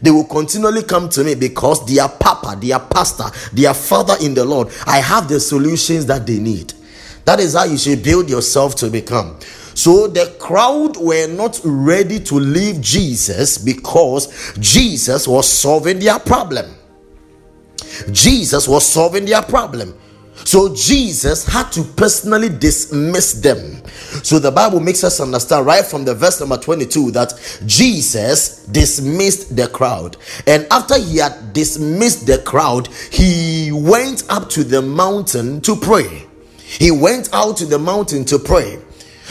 They 0.01 0.11
will 0.11 0.25
continually 0.25 0.83
come 0.83 1.07
to 1.09 1.23
me 1.23 1.35
because 1.35 1.85
their 1.85 2.09
papa, 2.09 2.57
their 2.59 2.79
pastor, 2.79 3.25
their 3.53 3.73
father 3.73 4.15
in 4.21 4.33
the 4.33 4.43
Lord, 4.43 4.67
I 4.85 4.97
have 4.97 5.29
the 5.29 5.39
solutions 5.39 6.05
that 6.07 6.25
they 6.25 6.39
need. 6.39 6.73
That 7.23 7.39
is 7.39 7.53
how 7.53 7.63
you 7.63 7.77
should 7.77 8.03
build 8.03 8.29
yourself 8.29 8.75
to 8.77 8.89
become. 8.89 9.39
So 9.73 10.07
the 10.07 10.35
crowd 10.37 10.97
were 10.97 11.27
not 11.27 11.61
ready 11.63 12.19
to 12.19 12.35
leave 12.35 12.81
Jesus 12.81 13.57
because 13.57 14.53
Jesus 14.59 15.27
was 15.27 15.47
solving 15.47 15.99
their 15.99 16.19
problem. 16.19 16.75
Jesus 18.11 18.67
was 18.67 18.85
solving 18.85 19.25
their 19.25 19.43
problem. 19.43 19.95
So 20.33 20.73
Jesus 20.73 21.45
had 21.45 21.71
to 21.73 21.83
personally 21.83 22.49
dismiss 22.49 23.33
them. 23.33 23.81
So 24.23 24.39
the 24.39 24.51
Bible 24.51 24.79
makes 24.79 25.03
us 25.03 25.19
understand 25.19 25.65
right 25.65 25.85
from 25.85 26.05
the 26.05 26.15
verse 26.15 26.39
number 26.39 26.57
22 26.57 27.11
that 27.11 27.33
Jesus 27.65 28.65
dismissed 28.65 29.55
the 29.55 29.67
crowd. 29.67 30.17
And 30.47 30.67
after 30.71 30.97
he 30.97 31.17
had 31.17 31.53
dismissed 31.53 32.25
the 32.27 32.39
crowd, 32.39 32.87
he 33.11 33.71
went 33.71 34.23
up 34.29 34.49
to 34.51 34.63
the 34.63 34.81
mountain 34.81 35.61
to 35.61 35.75
pray. 35.75 36.25
He 36.57 36.91
went 36.91 37.29
out 37.33 37.57
to 37.57 37.65
the 37.65 37.79
mountain 37.79 38.25
to 38.25 38.39
pray. 38.39 38.79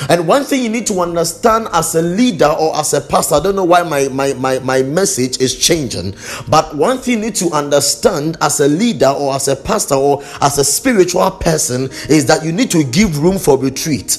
And 0.08 0.26
one 0.26 0.44
thing 0.44 0.62
you 0.62 0.68
need 0.68 0.86
to 0.86 1.00
understand 1.00 1.68
as 1.72 1.94
a 1.94 2.02
leader 2.02 2.46
or 2.46 2.76
as 2.76 2.94
a 2.94 3.00
pastor, 3.00 3.36
I 3.36 3.40
don't 3.40 3.56
know 3.56 3.64
why 3.64 3.82
my, 3.82 4.08
my, 4.08 4.32
my, 4.34 4.58
my 4.60 4.82
message 4.82 5.40
is 5.40 5.56
changing, 5.56 6.14
but 6.48 6.74
one 6.74 6.98
thing 6.98 7.18
you 7.18 7.20
need 7.26 7.34
to 7.36 7.50
understand 7.50 8.36
as 8.40 8.60
a 8.60 8.68
leader 8.68 9.08
or 9.08 9.34
as 9.34 9.48
a 9.48 9.56
pastor 9.56 9.94
or 9.94 10.22
as 10.40 10.58
a 10.58 10.64
spiritual 10.64 11.30
person 11.30 11.84
is 12.08 12.26
that 12.26 12.44
you 12.44 12.52
need 12.52 12.70
to 12.70 12.84
give 12.84 13.18
room 13.18 13.38
for 13.38 13.58
retreat. 13.58 14.18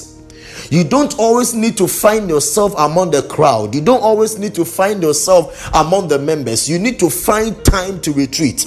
You 0.70 0.84
don't 0.84 1.18
always 1.18 1.52
need 1.52 1.76
to 1.78 1.86
find 1.86 2.30
yourself 2.30 2.74
among 2.78 3.10
the 3.10 3.22
crowd. 3.22 3.74
You 3.74 3.82
don't 3.82 4.02
always 4.02 4.38
need 4.38 4.54
to 4.54 4.64
find 4.64 5.02
yourself 5.02 5.70
among 5.74 6.08
the 6.08 6.18
members. 6.18 6.66
You 6.66 6.78
need 6.78 6.98
to 7.00 7.10
find 7.10 7.62
time 7.64 8.00
to 8.00 8.12
retreat 8.12 8.64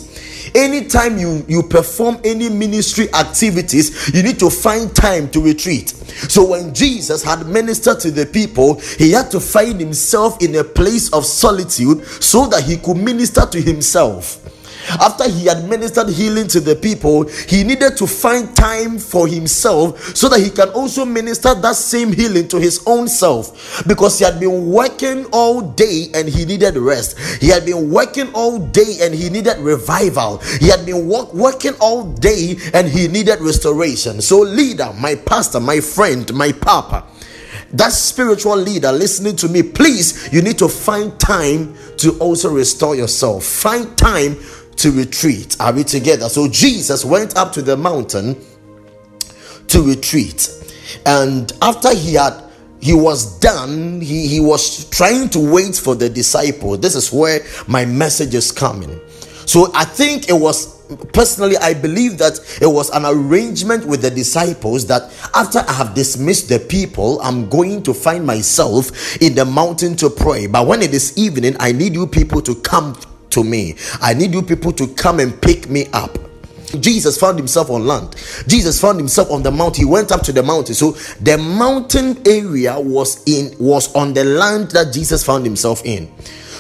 Anytime 0.54 1.18
you, 1.18 1.44
you 1.48 1.64
perform 1.64 2.20
any 2.24 2.50
ministry 2.50 3.12
activities, 3.14 4.14
you 4.14 4.22
need 4.22 4.40
to 4.40 4.50
find 4.50 4.96
time 4.96 5.30
to 5.32 5.42
retreat. 5.42 5.90
So 5.90 6.46
when 6.46 6.74
Jesus 6.74 7.24
had 7.24 7.48
ministered 7.48 8.00
to 8.02 8.12
the 8.12 8.26
people, 8.26 8.80
he 8.98 9.12
had 9.12 9.32
to 9.32 9.40
find 9.40 9.80
himself 9.80 10.42
in 10.44 10.56
a 10.56 10.64
place 10.64 11.12
of 11.14 11.26
solitude 11.26 12.06
so 12.22 12.48
that 12.48 12.64
he 12.64 12.78
could 12.78 12.98
minister 12.98 13.46
to 13.46 13.62
himself. 13.62 14.45
After 14.90 15.30
he 15.30 15.48
administered 15.48 16.10
healing 16.10 16.48
to 16.50 16.60
the 16.60 16.76
people, 16.76 17.28
he 17.48 17.64
needed 17.64 17.98
to 17.98 18.08
find 18.08 18.56
time 18.56 18.98
for 19.00 19.28
himself 19.28 20.16
so 20.16 20.30
that 20.30 20.40
he 20.40 20.50
can 20.50 20.70
also 20.70 21.06
minister 21.06 21.54
that 21.56 21.76
same 21.76 22.12
healing 22.12 22.48
to 22.50 22.60
his 22.60 22.84
own 22.86 23.08
self 23.08 23.84
because 23.88 24.20
he 24.20 24.26
had 24.26 24.40
been 24.40 24.68
working 24.68 25.26
all 25.32 25.62
day 25.62 26.08
and 26.14 26.28
he 26.28 26.46
needed 26.46 26.78
rest. 26.78 27.18
He 27.42 27.48
had 27.48 27.66
been 27.66 27.90
working 27.90 28.32
all 28.34 28.60
day 28.60 28.98
and 29.02 29.14
he 29.14 29.30
needed 29.30 29.58
revival. 29.60 30.38
He 30.60 30.68
had 30.68 30.86
been 30.86 31.08
work, 31.08 31.34
working 31.34 31.74
all 31.80 32.04
day 32.14 32.58
and 32.74 32.88
he 32.88 33.08
needed 33.08 33.42
restoration. 33.42 34.22
So, 34.22 34.40
leader, 34.40 34.94
my 35.00 35.16
pastor, 35.16 35.60
my 35.60 35.80
friend, 35.80 36.32
my 36.34 36.52
papa, 36.52 37.06
that 37.74 37.92
spiritual 37.92 38.58
leader 38.58 38.92
listening 38.92 39.36
to 39.38 39.50
me, 39.50 39.64
please, 39.64 40.32
you 40.32 40.42
need 40.42 40.58
to 40.60 40.70
find 40.70 41.20
time 41.20 41.76
to 41.98 42.18
also 42.20 42.50
restore 42.50 42.96
yourself. 42.96 43.44
Find 43.44 43.98
time 43.98 44.38
to 44.78 44.92
retreat. 44.92 45.58
Are 45.60 45.74
we 45.74 45.84
together? 45.84 46.30
So 46.30 46.48
Jesus 46.48 47.06
went 47.06 47.38
up 47.38 47.52
to 47.54 47.62
the 47.62 47.78
mountain 47.78 48.44
to 49.68 49.82
retreat. 49.82 50.50
And 51.06 51.52
after 51.62 51.94
he 51.94 52.14
had 52.14 52.46
he 52.82 52.94
was 52.94 53.40
done, 53.40 54.00
he, 54.00 54.28
he 54.28 54.40
was 54.40 54.88
trying 54.92 55.30
to 55.30 55.40
wait 55.40 55.76
for 55.76 55.96
the 55.96 56.08
disciple. 56.08 56.78
This 56.78 56.94
is 56.94 57.12
where 57.12 57.40
my 57.68 57.84
message 57.84 58.36
is 58.36 58.52
coming. 58.52 59.00
So 59.48 59.72
I 59.74 59.86
think 59.86 60.30
it 60.30 60.34
was 60.34 60.76
personally, 61.14 61.58
I 61.58 61.74
believe 61.74 62.18
that 62.20 62.40
it 62.62 62.68
was 62.68 62.90
an 62.92 63.06
arrangement 63.06 63.86
with 63.86 64.02
the 64.02 64.12
disciples 64.12 64.86
that 64.88 65.12
after 65.34 65.60
I 65.68 65.74
have 65.74 65.96
dismissed 65.96 66.50
the 66.50 66.60
people, 66.60 67.20
I'm 67.22 67.50
going 67.50 67.82
to 67.84 67.94
find 67.94 68.26
myself 68.26 69.20
in 69.22 69.34
the 69.34 69.46
mountain 69.46 69.96
to 69.98 70.10
pray. 70.10 70.46
But 70.46 70.68
when 70.68 70.82
it 70.82 70.94
is 70.94 71.18
evening, 71.18 71.56
I 71.60 71.72
need 71.72 71.94
you 71.94 72.06
people 72.06 72.42
to 72.44 72.56
come 72.56 72.96
to 73.36 73.44
me. 73.44 73.76
I 74.02 74.14
need 74.14 74.34
you 74.34 74.42
people 74.42 74.72
to 74.74 74.88
come 74.96 75.20
and 75.20 75.40
pick 75.42 75.70
me 75.70 75.88
up. 75.94 76.18
Jesus 76.80 77.18
found 77.18 77.38
himself 77.38 77.70
on 77.70 77.86
land. 77.86 78.16
Jesus 78.48 78.80
found 78.82 78.98
himself 78.98 79.32
on 79.32 79.44
the 79.44 79.52
mountain. 79.52 79.86
He 79.86 79.90
went 79.90 80.12
up 80.12 80.22
to 80.24 80.34
the 80.34 80.44
mountain. 80.44 80.76
So 80.76 80.92
the 81.22 81.38
mountain 81.38 82.22
area 82.28 82.80
was 82.80 83.24
in 83.28 83.56
was 83.60 83.94
on 83.96 84.14
the 84.14 84.24
land 84.24 84.72
that 84.72 84.94
Jesus 84.94 85.24
found 85.24 85.46
himself 85.46 85.86
in. 85.86 86.12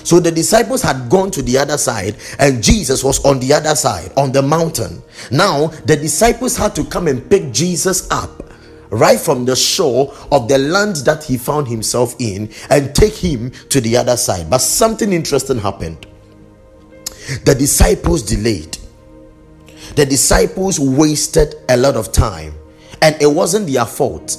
So 0.03 0.19
the 0.19 0.31
disciples 0.31 0.83
had 0.83 1.09
gone 1.09 1.31
to 1.31 1.41
the 1.41 1.57
other 1.57 1.77
side 1.77 2.15
and 2.37 2.63
Jesus 2.63 3.03
was 3.03 3.23
on 3.25 3.39
the 3.39 3.53
other 3.53 3.75
side 3.75 4.11
on 4.15 4.31
the 4.31 4.41
mountain. 4.41 5.01
Now 5.31 5.67
the 5.67 5.95
disciples 5.95 6.55
had 6.55 6.75
to 6.75 6.85
come 6.85 7.07
and 7.07 7.27
pick 7.29 7.51
Jesus 7.51 8.09
up 8.11 8.43
right 8.91 9.19
from 9.19 9.45
the 9.45 9.55
shore 9.55 10.13
of 10.31 10.47
the 10.47 10.59
land 10.59 10.97
that 10.97 11.23
he 11.23 11.37
found 11.37 11.67
himself 11.67 12.15
in 12.19 12.51
and 12.69 12.93
take 12.93 13.15
him 13.15 13.49
to 13.69 13.81
the 13.81 13.97
other 13.97 14.15
side. 14.15 14.47
But 14.49 14.59
something 14.59 15.11
interesting 15.11 15.57
happened 15.57 16.05
the 17.43 17.55
disciples 17.55 18.23
delayed. 18.23 18.77
The 19.95 20.05
disciples 20.05 20.79
wasted 20.79 21.55
a 21.69 21.77
lot 21.77 21.95
of 21.95 22.11
time, 22.11 22.53
and 23.01 23.19
it 23.21 23.27
wasn't 23.27 23.67
their 23.67 23.85
fault. 23.85 24.37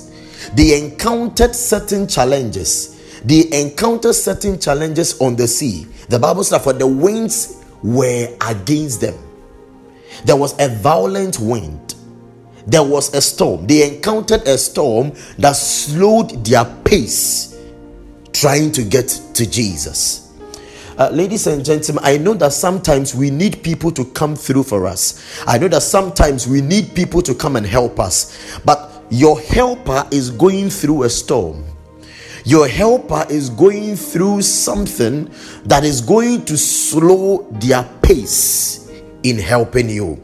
They 0.55 0.79
encountered 0.79 1.55
certain 1.55 2.07
challenges. 2.07 3.21
They 3.25 3.45
encountered 3.53 4.15
certain 4.15 4.59
challenges 4.61 5.21
on 5.21 5.37
the 5.37 5.49
sea. 5.49 5.87
The 6.09 6.19
Bible 6.19 6.45
says, 6.45 6.63
For 6.63 6.73
the 6.73 6.87
winds 6.87 7.65
were 7.83 8.29
against 8.47 9.01
them. 9.01 9.15
There 10.25 10.37
was 10.37 10.59
a 10.61 10.69
violent 10.69 11.39
wind. 11.41 11.95
There 12.67 12.83
was 12.83 13.15
a 13.15 13.21
storm. 13.21 13.67
They 13.67 13.95
encountered 13.95 14.43
a 14.43 14.59
storm 14.59 15.13
that 15.39 15.53
slowed 15.53 16.45
their 16.45 16.65
pace 16.85 17.57
trying 18.33 18.73
to 18.73 18.83
get 18.83 19.09
to 19.35 19.49
Jesus. 19.49 20.26
Uh, 20.99 21.11
ladies 21.11 21.47
and 21.47 21.63
gentlemen, 21.63 22.03
I 22.05 22.17
know 22.17 22.33
that 22.35 22.55
sometimes 22.55 23.15
we 23.15 23.29
need 23.31 23.63
people 23.63 23.91
to 23.93 24.05
come 24.05 24.35
through 24.35 24.63
for 24.63 24.87
us. 24.87 25.43
I 25.47 25.59
know 25.59 25.69
that 25.69 25.83
sometimes 25.83 26.47
we 26.49 26.63
need 26.63 26.95
people 26.95 27.21
to 27.23 27.35
come 27.35 27.57
and 27.57 27.67
help 27.67 28.01
us. 28.01 28.59
But 28.65 29.05
your 29.11 29.39
helper 29.41 30.07
is 30.11 30.31
going 30.31 30.71
through 30.71 31.03
a 31.03 31.11
storm. 31.11 31.65
Your 32.47 32.67
helper 32.67 33.27
is 33.29 33.51
going 33.51 33.97
through 33.97 34.41
something 34.41 35.31
that 35.65 35.85
is 35.85 36.01
going 36.01 36.47
to 36.47 36.57
slow 36.57 37.47
their 37.61 37.83
pace 38.03 38.91
in 39.23 39.39
helping 39.39 39.91
you 39.91 40.23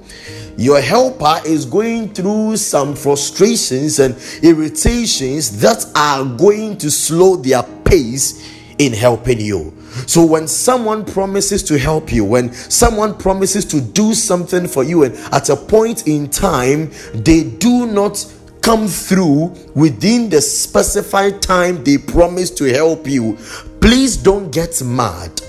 your 0.56 0.80
helper 0.80 1.40
is 1.46 1.64
going 1.64 2.12
through 2.12 2.56
some 2.58 2.94
frustrations 2.94 3.98
and 3.98 4.14
irritations 4.42 5.60
that 5.60 5.84
are 5.96 6.24
going 6.24 6.76
to 6.76 6.90
slow 6.90 7.36
their 7.36 7.62
pace 7.84 8.54
in 8.78 8.92
helping 8.92 9.40
you. 9.40 9.72
So 10.06 10.24
when 10.24 10.48
someone 10.48 11.04
promises 11.04 11.62
to 11.64 11.78
help 11.78 12.12
you, 12.12 12.24
when 12.24 12.52
someone 12.52 13.16
promises 13.16 13.64
to 13.66 13.80
do 13.80 14.14
something 14.14 14.66
for 14.66 14.84
you, 14.84 15.04
and 15.04 15.14
at 15.32 15.48
a 15.48 15.56
point 15.56 16.06
in 16.06 16.28
time 16.28 16.90
they 17.14 17.44
do 17.44 17.86
not 17.86 18.24
come 18.62 18.86
through 18.86 19.46
within 19.74 20.30
the 20.30 20.40
specified 20.40 21.42
time 21.42 21.82
they 21.84 21.98
promise 21.98 22.50
to 22.50 22.64
help 22.72 23.06
you, 23.06 23.36
please 23.80 24.16
don't 24.16 24.50
get 24.52 24.82
mad. 24.82 25.40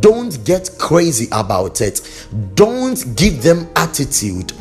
Don't 0.00 0.44
get 0.44 0.70
crazy 0.78 1.28
about 1.30 1.80
it. 1.80 2.26
Don't 2.56 3.14
give 3.16 3.40
them 3.42 3.68
attitude. 3.76 4.52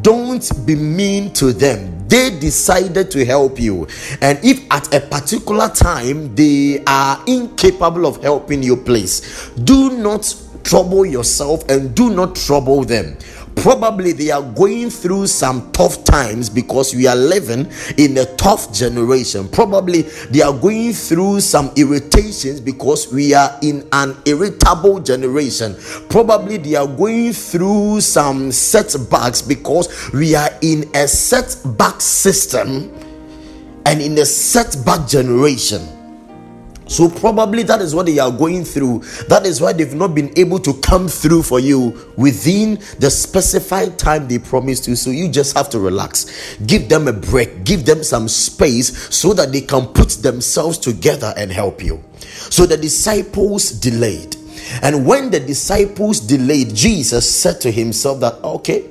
Don't 0.00 0.66
be 0.66 0.74
mean 0.74 1.32
to 1.34 1.52
them 1.52 1.99
they 2.10 2.38
decided 2.38 3.10
to 3.12 3.24
help 3.24 3.58
you. 3.58 3.86
And 4.20 4.38
if 4.44 4.60
at 4.70 4.92
a 4.94 5.00
particular 5.00 5.68
time 5.68 6.34
they 6.34 6.82
are 6.86 7.22
incapable 7.26 8.06
of 8.06 8.22
helping 8.22 8.62
you 8.62 8.76
please 8.76 9.50
do 9.64 9.96
not 9.96 10.34
trouble 10.64 11.06
yourself 11.06 11.66
and 11.68 11.94
do 11.94 12.10
not 12.10 12.36
trouble 12.36 12.84
them 12.84 13.16
probably 13.56 14.12
they 14.12 14.30
are 14.30 14.42
going 14.42 14.90
through 14.90 15.26
some 15.26 15.70
tough 15.72 16.04
times 16.04 16.48
because 16.48 16.94
we 16.94 17.06
are 17.06 17.16
living 17.16 17.70
in 17.98 18.16
a 18.18 18.24
tough 18.36 18.72
generation. 18.72 19.48
Probably 19.48 20.02
they 20.30 20.42
are 20.42 20.52
going 20.52 20.92
through 20.92 21.40
some 21.40 21.70
irritations 21.76 22.60
because 22.60 23.12
we 23.12 23.34
are 23.34 23.58
in 23.62 23.86
an 23.92 24.16
irritable 24.24 25.00
generation. 25.00 25.76
Probably 26.08 26.56
they 26.56 26.74
are 26.74 26.86
going 26.86 27.32
through 27.32 28.00
some 28.00 28.50
setbacks 28.52 29.42
because 29.42 30.12
we 30.12 30.34
are 30.34 30.50
in 30.62 30.84
a 30.94 31.06
setback 31.06 32.00
system 32.00 32.92
and 33.86 34.00
in 34.00 34.18
a 34.18 34.26
setback 34.26 35.06
generation. 35.08 35.99
So, 36.90 37.08
probably 37.08 37.62
that 37.62 37.80
is 37.80 37.94
what 37.94 38.06
they 38.06 38.18
are 38.18 38.32
going 38.32 38.64
through. 38.64 39.04
That 39.28 39.46
is 39.46 39.60
why 39.60 39.72
they've 39.72 39.94
not 39.94 40.12
been 40.12 40.36
able 40.36 40.58
to 40.58 40.74
come 40.80 41.06
through 41.06 41.44
for 41.44 41.60
you 41.60 42.12
within 42.16 42.80
the 42.98 43.08
specified 43.08 43.96
time 43.96 44.26
they 44.26 44.40
promised 44.40 44.88
you. 44.88 44.96
So, 44.96 45.10
you 45.10 45.28
just 45.28 45.56
have 45.56 45.70
to 45.70 45.78
relax. 45.78 46.56
Give 46.66 46.88
them 46.88 47.06
a 47.06 47.12
break, 47.12 47.62
give 47.62 47.86
them 47.86 48.02
some 48.02 48.26
space 48.26 49.14
so 49.14 49.32
that 49.34 49.52
they 49.52 49.60
can 49.60 49.86
put 49.86 50.08
themselves 50.10 50.78
together 50.78 51.32
and 51.36 51.52
help 51.52 51.80
you. 51.80 52.02
So, 52.18 52.66
the 52.66 52.76
disciples 52.76 53.70
delayed. 53.70 54.34
And 54.82 55.06
when 55.06 55.30
the 55.30 55.38
disciples 55.38 56.18
delayed, 56.18 56.74
Jesus 56.74 57.32
said 57.32 57.60
to 57.60 57.70
himself 57.70 58.18
that, 58.20 58.34
okay, 58.42 58.89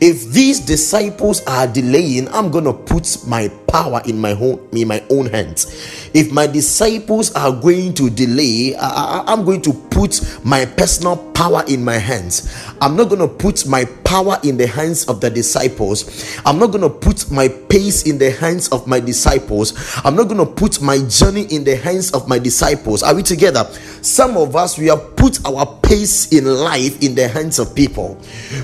if 0.00 0.26
these 0.28 0.60
disciples 0.60 1.42
are 1.46 1.66
delaying, 1.66 2.28
I'm 2.28 2.50
gonna 2.50 2.72
put 2.72 3.18
my 3.26 3.48
power 3.66 4.02
in 4.04 4.18
my 4.20 4.32
own 4.32 4.68
in 4.72 4.88
my 4.88 5.02
own 5.10 5.26
hands. 5.26 5.66
If 6.12 6.32
my 6.32 6.46
disciples 6.46 7.32
are 7.34 7.52
going 7.52 7.94
to 7.94 8.10
delay, 8.10 8.74
I, 8.76 9.24
I'm 9.26 9.44
going 9.44 9.62
to 9.62 9.72
put 9.72 10.20
my 10.44 10.66
personal 10.66 11.16
power 11.40 11.64
in 11.68 11.82
my 11.82 11.96
hands. 11.96 12.54
I'm 12.82 12.96
not 12.96 13.08
going 13.08 13.22
to 13.22 13.26
put 13.26 13.66
my 13.66 13.86
power 14.04 14.38
in 14.44 14.58
the 14.58 14.66
hands 14.66 15.06
of 15.06 15.22
the 15.22 15.30
disciples. 15.30 16.38
I'm 16.44 16.58
not 16.58 16.66
going 16.66 16.82
to 16.82 16.90
put 16.90 17.30
my 17.30 17.48
pace 17.48 18.02
in 18.02 18.18
the 18.18 18.30
hands 18.30 18.68
of 18.68 18.86
my 18.86 19.00
disciples. 19.00 19.72
I'm 20.04 20.16
not 20.16 20.24
going 20.24 20.46
to 20.46 20.52
put 20.52 20.82
my 20.82 20.98
journey 21.08 21.44
in 21.44 21.64
the 21.64 21.76
hands 21.76 22.12
of 22.12 22.28
my 22.28 22.38
disciples. 22.38 23.02
Are 23.02 23.14
we 23.14 23.22
together? 23.22 23.64
Some 24.02 24.36
of 24.36 24.54
us, 24.54 24.76
we 24.76 24.88
have 24.88 25.16
put 25.16 25.42
our 25.46 25.64
pace 25.80 26.30
in 26.30 26.44
life 26.44 27.02
in 27.02 27.14
the 27.14 27.26
hands 27.26 27.58
of 27.58 27.74
people. 27.74 28.20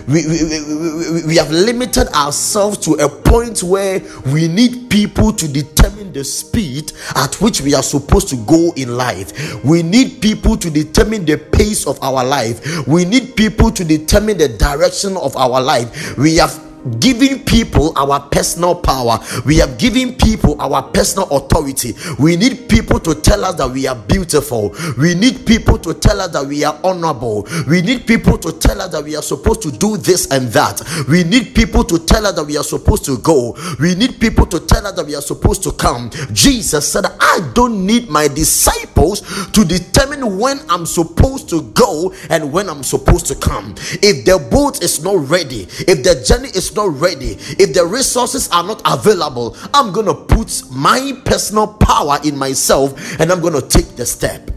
We, 0.06 0.26
we, 0.26 0.44
we, 0.44 1.26
we 1.28 1.36
have 1.36 1.50
limited 1.50 2.08
ourselves 2.08 2.76
to 2.84 2.92
a 2.96 3.08
point 3.08 3.62
where 3.62 4.02
we 4.26 4.48
need 4.48 4.90
people 4.90 5.32
to 5.32 5.48
determine 5.48 5.95
the 6.16 6.24
speed 6.24 6.92
at 7.14 7.34
which 7.40 7.60
we 7.60 7.74
are 7.74 7.82
supposed 7.82 8.28
to 8.28 8.36
go 8.46 8.72
in 8.76 8.96
life. 8.96 9.62
We 9.64 9.82
need 9.82 10.22
people 10.22 10.56
to 10.56 10.70
determine 10.70 11.24
the 11.24 11.36
pace 11.36 11.86
of 11.86 12.02
our 12.02 12.24
life. 12.24 12.86
We 12.86 13.04
need 13.04 13.36
people 13.36 13.70
to 13.70 13.84
determine 13.84 14.38
the 14.38 14.48
direction 14.48 15.16
of 15.18 15.36
our 15.36 15.60
life. 15.60 16.16
We 16.16 16.36
have 16.36 16.65
given 17.00 17.40
people 17.44 17.92
our 17.96 18.20
personal 18.28 18.74
power. 18.74 19.18
We 19.44 19.56
have 19.56 19.78
given 19.78 20.14
people 20.14 20.60
our 20.60 20.82
personal 20.82 21.28
authority. 21.30 21.94
We 22.18 22.36
need 22.36 22.68
people 22.68 23.00
to 23.00 23.14
tell 23.14 23.44
us 23.44 23.56
that 23.56 23.70
we 23.70 23.86
are 23.86 23.96
beautiful. 23.96 24.74
We 24.98 25.14
need 25.14 25.46
people 25.46 25.78
to 25.78 25.94
tell 25.94 26.20
us 26.20 26.32
that 26.32 26.46
we 26.46 26.64
are 26.64 26.78
honorable. 26.84 27.46
We 27.68 27.82
need 27.82 28.06
people 28.06 28.38
to 28.38 28.52
tell 28.52 28.80
us 28.80 28.92
that 28.92 29.04
we 29.04 29.16
are 29.16 29.22
supposed 29.22 29.62
to 29.62 29.72
do 29.72 29.96
this 29.96 30.30
and 30.30 30.48
that. 30.48 30.82
We 31.08 31.24
need 31.24 31.54
people 31.54 31.84
to 31.84 31.98
tell 31.98 32.26
us 32.26 32.34
that 32.36 32.44
we 32.44 32.56
are 32.56 32.64
supposed 32.64 33.04
to 33.06 33.18
go. 33.18 33.56
We 33.80 33.94
need 33.94 34.20
people 34.20 34.46
to 34.46 34.60
tell 34.60 34.86
us 34.86 34.94
that 34.96 35.06
we 35.06 35.14
are 35.14 35.22
supposed 35.22 35.62
to 35.64 35.72
come. 35.72 36.10
Jesus 36.32 36.90
said, 36.90 37.04
I 37.20 37.50
don't 37.54 37.86
need 37.86 38.08
my 38.08 38.28
disciples 38.28 39.22
to 39.52 39.64
determine 39.64 40.38
when 40.38 40.60
I'm 40.68 40.86
supposed 40.86 41.48
to 41.50 41.62
go 41.72 42.14
and 42.30 42.52
when 42.52 42.68
I'm 42.68 42.82
supposed 42.82 43.26
to 43.26 43.34
come. 43.34 43.74
If 44.02 44.24
the 44.24 44.38
boat 44.50 44.82
is 44.82 45.02
not 45.02 45.28
ready, 45.28 45.62
if 45.62 46.02
the 46.02 46.22
journey 46.26 46.48
is 46.48 46.75
not 46.76 46.98
ready, 47.00 47.36
if 47.58 47.74
the 47.74 47.84
resources 47.84 48.48
are 48.50 48.62
not 48.62 48.80
available, 48.84 49.56
I'm 49.74 49.92
going 49.92 50.06
to 50.06 50.14
put 50.14 50.62
my 50.70 51.12
personal 51.24 51.66
power 51.66 52.18
in 52.24 52.36
myself 52.36 53.18
and 53.20 53.32
I'm 53.32 53.40
going 53.40 53.60
to 53.60 53.66
take 53.66 53.96
the 53.96 54.06
step. 54.06 54.50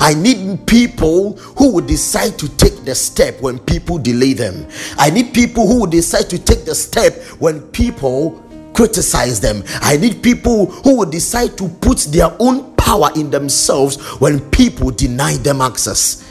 I 0.00 0.14
need 0.14 0.66
people 0.66 1.36
who 1.36 1.72
will 1.72 1.86
decide 1.86 2.38
to 2.40 2.48
take 2.56 2.84
the 2.84 2.94
step 2.94 3.40
when 3.40 3.58
people 3.60 3.98
delay 3.98 4.32
them. 4.32 4.66
I 4.98 5.10
need 5.10 5.32
people 5.32 5.66
who 5.66 5.80
will 5.80 5.86
decide 5.90 6.28
to 6.30 6.38
take 6.38 6.64
the 6.64 6.74
step 6.74 7.14
when 7.38 7.60
people 7.70 8.42
criticize 8.74 9.40
them. 9.40 9.62
I 9.80 9.96
need 9.96 10.22
people 10.22 10.66
who 10.66 10.98
will 10.98 11.10
decide 11.10 11.56
to 11.58 11.68
put 11.68 11.98
their 12.10 12.34
own 12.40 12.74
power 12.74 13.10
in 13.16 13.30
themselves 13.30 13.96
when 14.20 14.40
people 14.50 14.90
deny 14.90 15.36
them 15.36 15.60
access. 15.60 16.25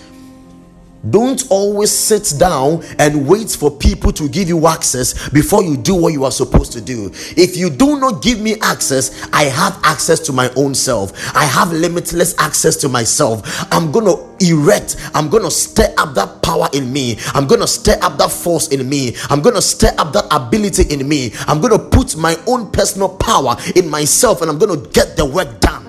Don't 1.09 1.43
always 1.51 1.91
sit 1.91 2.33
down 2.39 2.83
and 2.97 3.27
wait 3.27 3.49
for 3.51 3.69
people 3.69 4.11
to 4.13 4.27
give 4.27 4.47
you 4.47 4.67
access 4.67 5.29
before 5.29 5.63
you 5.63 5.77
do 5.77 5.95
what 5.95 6.13
you 6.13 6.23
are 6.23 6.31
supposed 6.31 6.71
to 6.73 6.81
do. 6.81 7.11
If 7.37 7.55
you 7.57 7.69
do 7.69 7.99
not 7.99 8.23
give 8.23 8.39
me 8.39 8.55
access, 8.61 9.27
I 9.31 9.43
have 9.43 9.79
access 9.83 10.19
to 10.21 10.33
my 10.33 10.49
own 10.55 10.73
self. 10.73 11.13
I 11.35 11.45
have 11.45 11.71
limitless 11.71 12.35
access 12.39 12.75
to 12.77 12.89
myself. 12.89 13.41
I'm 13.71 13.91
going 13.91 14.05
to 14.05 14.45
erect, 14.45 14.97
I'm 15.13 15.29
going 15.29 15.43
to 15.43 15.51
stir 15.51 15.93
up 15.97 16.15
that 16.15 16.41
power 16.41 16.67
in 16.73 16.91
me. 16.91 17.17
I'm 17.33 17.47
going 17.47 17.61
to 17.61 17.67
stir 17.67 17.97
up 18.01 18.17
that 18.17 18.31
force 18.31 18.69
in 18.69 18.87
me. 18.87 19.15
I'm 19.29 19.41
going 19.41 19.55
to 19.55 19.61
stir 19.61 19.93
up 19.97 20.13
that 20.13 20.25
ability 20.31 20.93
in 20.93 21.07
me. 21.07 21.31
I'm 21.47 21.61
going 21.61 21.73
to 21.73 21.79
put 21.79 22.17
my 22.17 22.35
own 22.47 22.71
personal 22.71 23.09
power 23.09 23.55
in 23.75 23.89
myself 23.89 24.41
and 24.41 24.49
I'm 24.49 24.57
going 24.57 24.81
to 24.81 24.89
get 24.89 25.15
the 25.15 25.25
work 25.25 25.59
done. 25.59 25.85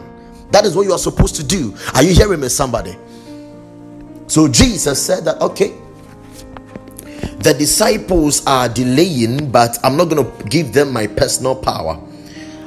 That 0.50 0.64
is 0.64 0.76
what 0.76 0.86
you 0.86 0.92
are 0.92 0.98
supposed 0.98 1.36
to 1.36 1.44
do. 1.44 1.74
Are 1.94 2.02
you 2.02 2.14
hearing 2.14 2.40
me, 2.40 2.48
somebody? 2.48 2.96
So 4.26 4.48
Jesus 4.48 5.04
said 5.04 5.24
that, 5.24 5.40
okay, 5.40 5.74
the 7.38 7.54
disciples 7.54 8.44
are 8.46 8.68
delaying, 8.68 9.50
but 9.50 9.78
I'm 9.84 9.96
not 9.96 10.06
going 10.06 10.24
to 10.24 10.44
give 10.48 10.72
them 10.72 10.92
my 10.92 11.06
personal 11.06 11.54
power. 11.54 12.02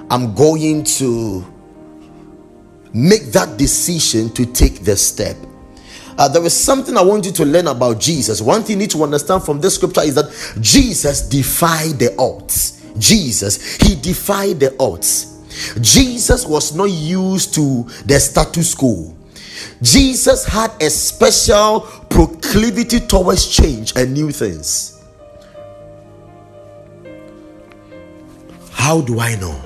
I'm 0.10 0.34
going 0.34 0.84
to 0.86 1.46
make 2.94 3.26
that 3.34 3.58
decision 3.58 4.30
to 4.32 4.46
take 4.46 4.84
the 4.84 4.96
step. 4.96 5.36
Uh, 6.18 6.28
there 6.28 6.44
is 6.44 6.54
something 6.54 6.98
I 6.98 7.02
want 7.02 7.26
you 7.26 7.32
to 7.34 7.46
learn 7.46 7.68
about 7.68 8.00
Jesus. 8.00 8.42
One 8.42 8.64
thing 8.64 8.76
you 8.76 8.80
need 8.80 8.92
to 8.92 9.04
understand 9.04 9.44
from 9.44 9.62
this 9.62 9.76
scripture 9.76 10.02
is 10.02 10.16
that 10.16 10.32
Jesus 10.62 11.22
defied 11.22 12.00
the 12.00 12.16
odds. 12.18 12.84
Jesus, 12.98 13.78
he 13.78 13.96
defied 13.96 14.60
the 14.60 14.76
odds. 14.80 15.38
Jesus 15.80 16.46
was 16.46 16.76
not 16.76 16.90
used 16.90 17.54
to 17.56 17.84
the 18.06 18.20
status 18.20 18.76
quo. 18.76 19.16
Jesus 19.82 20.46
had 20.46 20.72
a 20.82 20.90
special 20.90 21.82
proclivity 22.10 23.00
towards 23.00 23.48
change 23.48 23.94
and 23.96 24.14
new 24.14 24.32
things. 24.32 25.04
How 28.72 29.02
do 29.02 29.20
I 29.20 29.36
know? 29.36 29.60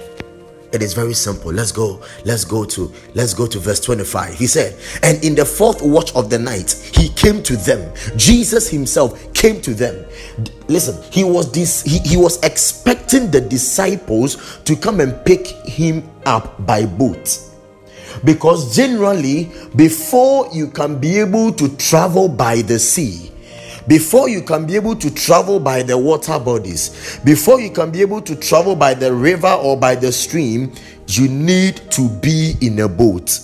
It 0.73 0.81
is 0.81 0.93
very 0.93 1.13
simple. 1.13 1.53
Let's 1.53 1.71
go. 1.71 2.01
Let's 2.25 2.43
go 2.45 2.65
to 2.65 2.91
let's 3.13 3.35
go 3.35 3.45
to 3.45 3.59
verse 3.59 3.79
25. 3.79 4.33
He 4.33 4.47
said, 4.47 4.75
"And 5.03 5.23
in 5.23 5.35
the 5.35 5.45
fourth 5.45 5.83
watch 5.83 6.11
of 6.15 6.31
the 6.31 6.39
night, 6.39 6.71
he 6.91 7.09
came 7.09 7.43
to 7.43 7.55
them. 7.55 7.93
Jesus 8.17 8.67
himself 8.69 9.31
came 9.33 9.61
to 9.61 9.75
them. 9.75 10.03
Listen, 10.67 10.97
he 11.11 11.23
was 11.23 11.51
this 11.51 11.83
he, 11.83 11.99
he 11.99 12.17
was 12.17 12.39
expecting 12.41 13.29
the 13.29 13.39
disciples 13.39 14.37
to 14.65 14.75
come 14.75 14.99
and 14.99 15.23
pick 15.25 15.45
him 15.47 16.09
up 16.25 16.65
by 16.65 16.87
boat 16.87 17.37
because 18.23 18.75
generally, 18.75 19.51
before 19.75 20.47
you 20.53 20.67
can 20.67 20.99
be 20.99 21.19
able 21.19 21.51
to 21.53 21.75
travel 21.77 22.27
by 22.27 22.61
the 22.61 22.79
sea, 22.79 23.31
before 23.87 24.29
you 24.29 24.41
can 24.41 24.65
be 24.65 24.75
able 24.75 24.95
to 24.95 25.13
travel 25.13 25.59
by 25.59 25.83
the 25.83 25.97
water 25.97 26.39
bodies, 26.39 27.19
before 27.25 27.59
you 27.59 27.69
can 27.69 27.91
be 27.91 28.01
able 28.01 28.21
to 28.21 28.35
travel 28.35 28.75
by 28.75 28.93
the 28.93 29.13
river 29.13 29.51
or 29.61 29.77
by 29.77 29.95
the 29.95 30.11
stream, 30.11 30.71
you 31.07 31.27
need 31.27 31.81
to 31.91 32.09
be 32.21 32.55
in 32.61 32.79
a 32.79 32.87
boat. 32.87 33.39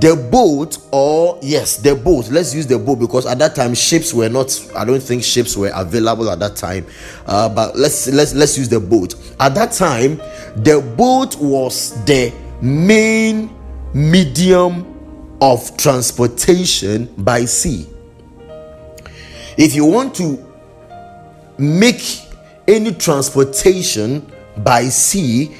The 0.00 0.14
boat, 0.30 0.78
or 0.92 1.38
yes, 1.42 1.76
the 1.76 1.96
boat. 1.96 2.30
Let's 2.30 2.54
use 2.54 2.64
the 2.64 2.78
boat 2.78 3.00
because 3.00 3.26
at 3.26 3.40
that 3.40 3.56
time 3.56 3.74
ships 3.74 4.14
were 4.14 4.28
not. 4.28 4.56
I 4.76 4.84
don't 4.84 5.02
think 5.02 5.24
ships 5.24 5.56
were 5.56 5.72
available 5.74 6.30
at 6.30 6.38
that 6.38 6.54
time. 6.54 6.86
Uh, 7.26 7.48
but 7.48 7.76
let's 7.76 8.06
let's 8.06 8.32
let's 8.32 8.56
use 8.56 8.68
the 8.68 8.78
boat. 8.78 9.16
At 9.40 9.56
that 9.56 9.72
time, 9.72 10.18
the 10.62 10.80
boat 10.96 11.36
was 11.38 12.04
the 12.04 12.32
main 12.62 13.50
medium 13.94 14.86
of 15.40 15.76
transportation 15.76 17.06
by 17.18 17.44
sea. 17.44 17.86
If 19.56 19.74
you 19.74 19.84
want 19.84 20.14
to 20.16 20.46
make 21.58 22.02
any 22.68 22.92
transportation 22.92 24.30
by 24.58 24.84
sea, 24.84 25.54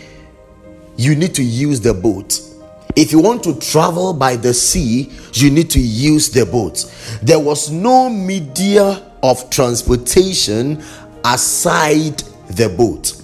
you 0.96 1.14
need 1.14 1.34
to 1.34 1.42
use 1.42 1.80
the 1.80 1.94
boat. 1.94 2.40
If 2.96 3.12
you 3.12 3.20
want 3.20 3.42
to 3.44 3.58
travel 3.58 4.12
by 4.12 4.36
the 4.36 4.52
sea, 4.52 5.10
you 5.32 5.50
need 5.50 5.70
to 5.70 5.80
use 5.80 6.30
the 6.30 6.44
boat. 6.44 6.84
There 7.22 7.38
was 7.38 7.70
no 7.70 8.10
media 8.10 9.10
of 9.22 9.48
transportation 9.50 10.82
aside 11.24 12.18
the 12.48 12.68
boat. 12.68 13.19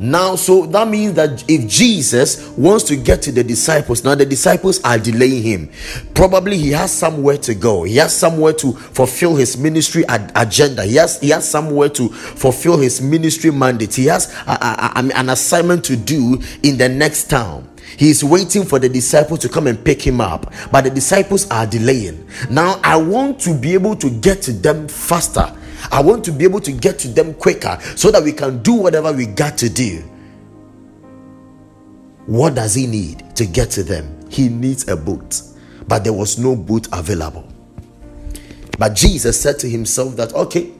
Now, 0.00 0.36
so 0.36 0.66
that 0.66 0.88
means 0.88 1.14
that 1.14 1.44
if 1.48 1.68
Jesus 1.68 2.48
wants 2.50 2.84
to 2.84 2.96
get 2.96 3.22
to 3.22 3.32
the 3.32 3.42
disciples, 3.42 4.04
now 4.04 4.14
the 4.14 4.26
disciples 4.26 4.80
are 4.84 4.98
delaying 4.98 5.42
him. 5.42 5.70
Probably 6.14 6.56
he 6.56 6.70
has 6.70 6.92
somewhere 6.92 7.38
to 7.38 7.54
go. 7.54 7.84
He 7.84 7.96
has 7.96 8.16
somewhere 8.16 8.52
to 8.54 8.72
fulfill 8.72 9.36
his 9.36 9.56
ministry 9.56 10.06
ad- 10.06 10.32
agenda. 10.36 10.84
He 10.84 10.96
has 10.96 11.20
he 11.20 11.30
has 11.30 11.48
somewhere 11.48 11.88
to 11.90 12.08
fulfill 12.08 12.78
his 12.78 13.00
ministry 13.00 13.50
mandate. 13.50 13.94
He 13.94 14.06
has 14.06 14.32
a, 14.46 14.52
a, 14.52 14.92
a, 14.96 15.18
an 15.18 15.30
assignment 15.30 15.84
to 15.86 15.96
do 15.96 16.40
in 16.62 16.78
the 16.78 16.88
next 16.88 17.28
town. 17.30 17.68
He's 17.96 18.22
waiting 18.22 18.64
for 18.64 18.78
the 18.78 18.88
disciples 18.88 19.40
to 19.40 19.48
come 19.48 19.66
and 19.66 19.82
pick 19.82 20.06
him 20.06 20.20
up, 20.20 20.52
but 20.70 20.82
the 20.84 20.90
disciples 20.90 21.50
are 21.50 21.66
delaying. 21.66 22.28
Now, 22.50 22.80
I 22.84 22.96
want 22.96 23.40
to 23.40 23.54
be 23.54 23.74
able 23.74 23.96
to 23.96 24.10
get 24.10 24.42
to 24.42 24.52
them 24.52 24.86
faster. 24.86 25.52
I 25.90 26.02
want 26.02 26.24
to 26.26 26.32
be 26.32 26.44
able 26.44 26.60
to 26.60 26.72
get 26.72 26.98
to 27.00 27.08
them 27.08 27.34
quicker 27.34 27.78
so 27.96 28.10
that 28.10 28.22
we 28.22 28.32
can 28.32 28.62
do 28.62 28.74
whatever 28.74 29.12
we 29.12 29.26
got 29.26 29.58
to 29.58 29.68
do. 29.68 30.00
What 32.26 32.54
does 32.54 32.74
he 32.74 32.86
need 32.86 33.36
to 33.36 33.46
get 33.46 33.70
to 33.72 33.82
them? 33.82 34.28
He 34.30 34.48
needs 34.48 34.88
a 34.88 34.96
boat, 34.96 35.40
but 35.86 36.04
there 36.04 36.12
was 36.12 36.38
no 36.38 36.54
boat 36.54 36.88
available. 36.92 37.50
But 38.78 38.94
Jesus 38.94 39.40
said 39.40 39.58
to 39.60 39.68
himself 39.68 40.16
that, 40.16 40.34
okay, 40.34 40.72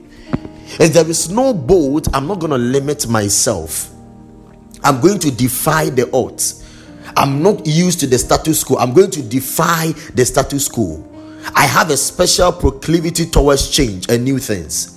if 0.79 0.93
there 0.93 1.09
is 1.09 1.31
no 1.31 1.55
boat, 1.55 2.07
I'm 2.15 2.27
not 2.27 2.39
going 2.39 2.51
to 2.51 2.59
limit 2.59 3.09
myself. 3.09 3.91
I'm 4.85 5.01
going 5.01 5.19
to 5.21 5.31
defy 5.31 5.91
the 5.91 6.09
odds. 6.13 6.65
I'm 7.17 7.43
not 7.43 7.67
used 7.67 8.01
to 8.01 8.07
the 8.07 8.19
status 8.19 8.63
quo. 8.63 8.77
I'm 8.77 8.93
going 8.93 9.11
to 9.13 9.23
defy 9.23 9.93
the 10.15 10.25
status 10.25 10.69
quo. 10.69 11.05
I 11.55 11.67
have 11.67 11.91
a 11.91 11.97
special 11.97 12.53
proclivity 12.53 13.27
towards 13.27 13.71
change 13.71 14.09
and 14.09 14.25
new 14.25 14.39
things. 14.39 14.95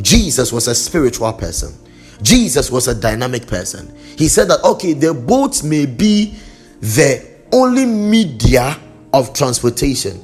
Jesus 0.00 0.52
was 0.52 0.68
a 0.68 0.74
spiritual 0.74 1.32
person. 1.32 1.74
Jesus 2.22 2.70
was 2.70 2.88
a 2.88 2.94
dynamic 2.94 3.46
person. 3.46 3.94
He 4.16 4.28
said 4.28 4.48
that, 4.48 4.64
okay, 4.64 4.92
the 4.92 5.12
boat 5.12 5.62
may 5.62 5.86
be 5.86 6.36
the 6.80 7.26
only 7.52 7.84
media 7.84 8.78
of 9.12 9.32
transportation. 9.32 10.22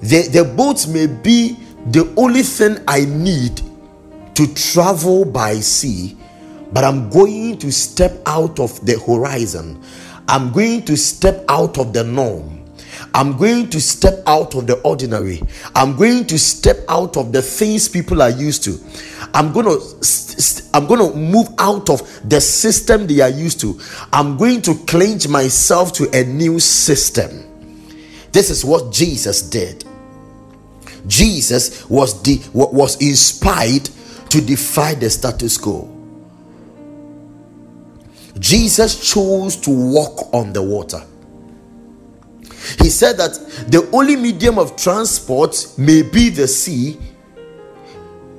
The, 0.00 0.28
the 0.28 0.44
boat 0.44 0.86
may 0.88 1.06
be 1.06 1.56
the 1.90 2.12
only 2.16 2.42
thing 2.42 2.78
I 2.86 3.04
need 3.04 3.62
to 4.34 4.54
travel 4.54 5.24
by 5.24 5.54
sea, 5.54 6.16
but 6.72 6.84
I'm 6.84 7.08
going 7.10 7.58
to 7.58 7.72
step 7.72 8.20
out 8.26 8.60
of 8.60 8.84
the 8.84 8.98
horizon. 9.00 9.82
I'm 10.28 10.52
going 10.52 10.84
to 10.84 10.96
step 10.96 11.44
out 11.48 11.78
of 11.78 11.92
the 11.92 12.04
norm. 12.04 12.57
I'm 13.14 13.36
going 13.36 13.70
to 13.70 13.80
step 13.80 14.22
out 14.26 14.54
of 14.54 14.66
the 14.66 14.80
ordinary. 14.82 15.42
I'm 15.74 15.96
going 15.96 16.26
to 16.26 16.38
step 16.38 16.78
out 16.88 17.16
of 17.16 17.32
the 17.32 17.42
things 17.42 17.88
people 17.88 18.22
are 18.22 18.30
used 18.30 18.64
to. 18.64 18.78
I'm 19.34 19.52
going 19.52 19.66
to 19.66 20.70
I'm 20.74 20.86
going 20.86 21.10
to 21.10 21.16
move 21.16 21.48
out 21.58 21.90
of 21.90 22.28
the 22.28 22.40
system 22.40 23.06
they 23.06 23.20
are 23.20 23.30
used 23.30 23.60
to. 23.60 23.80
I'm 24.12 24.36
going 24.36 24.62
to 24.62 24.74
clinch 24.86 25.28
myself 25.28 25.92
to 25.94 26.08
a 26.12 26.24
new 26.24 26.60
system. 26.60 27.44
This 28.32 28.50
is 28.50 28.64
what 28.64 28.92
Jesus 28.92 29.42
did. 29.42 29.84
Jesus 31.06 31.88
was 31.88 32.22
the 32.22 32.40
was 32.52 33.00
inspired 33.00 33.88
to 34.30 34.40
defy 34.40 34.94
the 34.94 35.08
status 35.08 35.56
quo. 35.56 35.94
Jesus 38.38 39.12
chose 39.12 39.56
to 39.56 39.70
walk 39.70 40.32
on 40.32 40.52
the 40.52 40.62
water. 40.62 41.02
He 42.80 42.90
said 42.90 43.16
that 43.18 43.34
the 43.68 43.88
only 43.92 44.16
medium 44.16 44.58
of 44.58 44.76
transport 44.76 45.66
may 45.76 46.02
be 46.02 46.28
the 46.30 46.48
sea. 46.48 46.98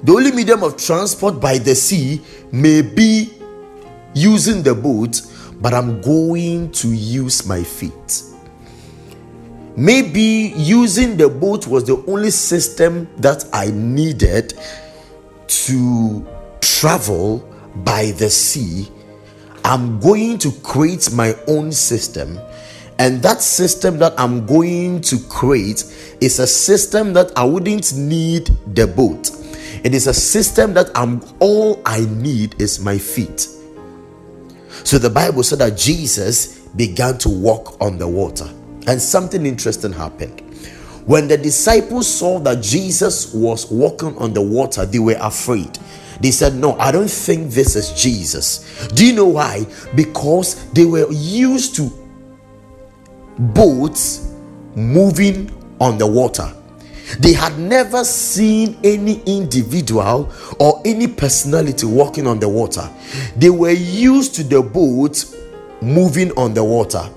The 0.03 0.13
only 0.13 0.31
medium 0.31 0.63
of 0.63 0.77
transport 0.77 1.39
by 1.39 1.57
the 1.57 1.75
sea 1.75 2.21
may 2.51 2.81
be 2.81 3.33
using 4.13 4.63
the 4.63 4.73
boat, 4.73 5.21
but 5.61 5.73
I'm 5.73 6.01
going 6.01 6.71
to 6.71 6.87
use 6.89 7.45
my 7.45 7.63
feet. 7.63 8.23
Maybe 9.75 10.53
using 10.57 11.15
the 11.15 11.29
boat 11.29 11.67
was 11.67 11.85
the 11.85 12.03
only 12.07 12.31
system 12.31 13.07
that 13.17 13.45
I 13.53 13.71
needed 13.71 14.53
to 15.47 16.27
travel 16.59 17.39
by 17.75 18.11
the 18.11 18.29
sea. 18.29 18.89
I'm 19.63 19.99
going 19.99 20.37
to 20.39 20.51
create 20.63 21.11
my 21.11 21.35
own 21.47 21.71
system. 21.71 22.39
And 22.99 23.23
that 23.23 23.41
system 23.41 23.97
that 23.99 24.13
I'm 24.19 24.45
going 24.45 24.99
to 25.01 25.17
create 25.29 25.85
is 26.19 26.39
a 26.39 26.45
system 26.47 27.13
that 27.13 27.31
I 27.37 27.45
wouldn't 27.45 27.95
need 27.95 28.47
the 28.75 28.85
boat. 28.87 29.31
It 29.85 29.95
is 29.95 30.07
a 30.07 30.13
system 30.13 30.73
that 30.73 30.91
I'm 30.95 31.23
all 31.39 31.81
I 31.85 32.01
need 32.01 32.61
is 32.61 32.81
my 32.81 32.97
feet. 32.97 33.47
So 34.83 34.97
the 34.97 35.09
Bible 35.09 35.43
said 35.43 35.59
that 35.59 35.77
Jesus 35.77 36.59
began 36.75 37.17
to 37.19 37.29
walk 37.29 37.81
on 37.81 37.97
the 37.97 38.07
water. 38.07 38.49
And 38.87 39.01
something 39.01 39.45
interesting 39.45 39.93
happened. 39.93 40.41
When 41.05 41.27
the 41.27 41.37
disciples 41.37 42.13
saw 42.13 42.39
that 42.39 42.61
Jesus 42.61 43.33
was 43.33 43.71
walking 43.71 44.17
on 44.17 44.33
the 44.33 44.41
water, 44.41 44.85
they 44.85 44.99
were 44.99 45.17
afraid. 45.21 45.79
They 46.19 46.31
said, 46.31 46.55
No, 46.55 46.77
I 46.77 46.91
don't 46.91 47.09
think 47.09 47.51
this 47.51 47.75
is 47.75 47.91
Jesus. 47.93 48.87
Do 48.89 49.05
you 49.07 49.13
know 49.13 49.27
why? 49.27 49.65
Because 49.95 50.69
they 50.71 50.85
were 50.85 51.09
used 51.11 51.75
to 51.77 51.89
boats 53.39 54.33
moving 54.75 55.49
on 55.79 55.97
the 55.97 56.05
water. 56.05 56.53
They 57.19 57.33
had 57.33 57.57
never 57.57 58.03
seen 58.03 58.77
any 58.83 59.21
individual 59.25 60.31
or 60.59 60.81
any 60.85 61.07
personality 61.07 61.87
walking 61.87 62.27
on 62.27 62.39
the 62.39 62.47
water. 62.47 62.87
They 63.35 63.49
were 63.49 63.71
used 63.71 64.35
to 64.35 64.43
the 64.43 64.61
boat 64.61 65.25
moving 65.81 66.31
on 66.37 66.53
the 66.53 66.63
water. 66.63 67.09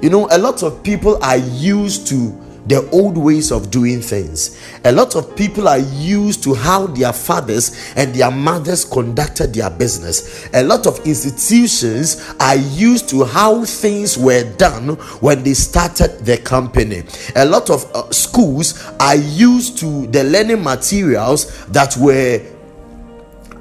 You 0.00 0.10
know, 0.10 0.28
a 0.30 0.38
lot 0.38 0.62
of 0.62 0.82
people 0.82 1.22
are 1.24 1.38
used 1.38 2.06
to 2.08 2.30
the 2.66 2.88
old 2.90 3.16
ways 3.16 3.52
of 3.52 3.70
doing 3.70 4.00
things. 4.00 4.58
A 4.84 4.92
lot 4.92 5.16
of 5.16 5.36
people 5.36 5.68
are 5.68 5.78
used 5.78 6.42
to 6.44 6.54
how 6.54 6.86
their 6.86 7.12
fathers 7.12 7.92
and 7.96 8.14
their 8.14 8.30
mothers 8.30 8.84
conducted 8.84 9.52
their 9.54 9.70
business. 9.70 10.48
A 10.54 10.62
lot 10.62 10.86
of 10.86 11.04
institutions 11.06 12.34
are 12.40 12.56
used 12.56 13.08
to 13.10 13.24
how 13.24 13.64
things 13.64 14.16
were 14.16 14.44
done 14.56 14.90
when 15.20 15.42
they 15.42 15.54
started 15.54 16.24
the 16.24 16.38
company. 16.38 17.02
A 17.36 17.44
lot 17.44 17.70
of 17.70 17.84
uh, 17.94 18.10
schools 18.10 18.82
are 19.00 19.16
used 19.16 19.78
to 19.78 20.06
the 20.08 20.24
learning 20.24 20.62
materials 20.62 21.66
that 21.66 21.96
were 21.96 22.53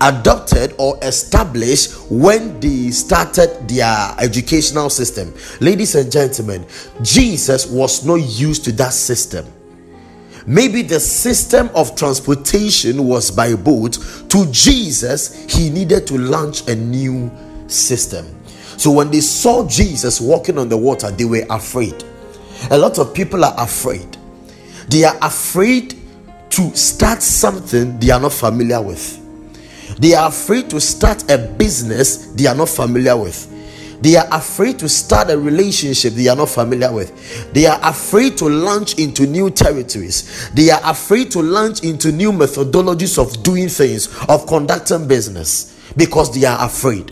adopted 0.04 0.76
or 0.78 0.98
established 1.02 1.94
when 2.10 2.60
they 2.60 2.92
started 2.92 3.68
their 3.68 4.14
educational 4.20 4.90
system. 4.90 5.34
Ladies 5.62 5.96
and 5.96 6.12
gentlemen, 6.12 6.66
Jesus 7.02 7.66
was 7.66 8.06
not 8.06 8.16
used 8.16 8.66
to 8.66 8.72
that 8.74 8.94
system. 8.94 9.46
Maybe 10.46 10.82
the 10.82 11.00
system 11.00 11.70
of 11.74 11.96
transportation 11.96 13.08
was 13.08 13.32
by 13.32 13.56
boat. 13.56 13.98
To 14.30 14.46
Jesus, 14.52 15.46
he 15.50 15.70
needed 15.70 16.06
to 16.08 16.18
launch 16.18 16.68
a 16.68 16.76
new 16.76 17.32
system. 17.68 18.26
So 18.78 18.92
when 18.92 19.10
they 19.10 19.22
saw 19.22 19.66
Jesus 19.68 20.20
walking 20.20 20.58
on 20.58 20.68
the 20.68 20.78
water, 20.78 21.12
they 21.12 21.24
were 21.24 21.46
afraid. 21.50 22.04
A 22.72 22.78
lot 22.78 23.00
of 23.00 23.14
people 23.14 23.46
are 23.46 23.54
afraid. 23.58 24.18
They 24.90 25.06
are 25.06 25.18
afraid 25.22 25.96
to 26.50 26.76
start 26.76 27.22
something 27.22 27.98
they 28.00 28.12
are 28.12 28.20
not 28.20 28.34
familiar 28.34 28.82
with. 28.82 29.23
They 30.00 30.14
are 30.14 30.30
afraid 30.30 30.70
to 30.72 30.82
start 30.82 31.30
a 31.32 31.38
business 31.38 32.28
they 32.34 32.48
are 32.48 32.56
not 32.56 32.70
familiar 32.70 33.18
with. 33.18 33.50
They 34.02 34.18
are 34.18 34.28
afraid 34.32 34.80
to 34.80 34.90
start 34.90 35.30
a 35.30 35.38
relationship 35.38 36.14
they 36.14 36.28
are 36.28 36.36
not 36.36 36.50
familiar 36.50 36.92
with. 36.92 37.54
They 37.54 37.68
are 37.68 37.80
afraid 37.82 38.38
to 38.40 38.50
launch 38.50 39.00
into 39.00 39.26
new 39.26 39.50
territories. 39.50 40.50
They 40.54 40.72
are 40.72 40.82
afraid 40.84 41.32
to 41.32 41.42
launch 41.42 41.84
into 41.86 42.12
new 42.12 42.34
methodologies 42.34 43.18
of 43.18 43.44
doing 43.44 43.70
things, 43.70 44.10
of 44.28 44.46
conducting 44.46 45.08
business, 45.08 45.74
because 45.96 46.34
they 46.38 46.46
are 46.46 46.66
afraid. 46.66 47.08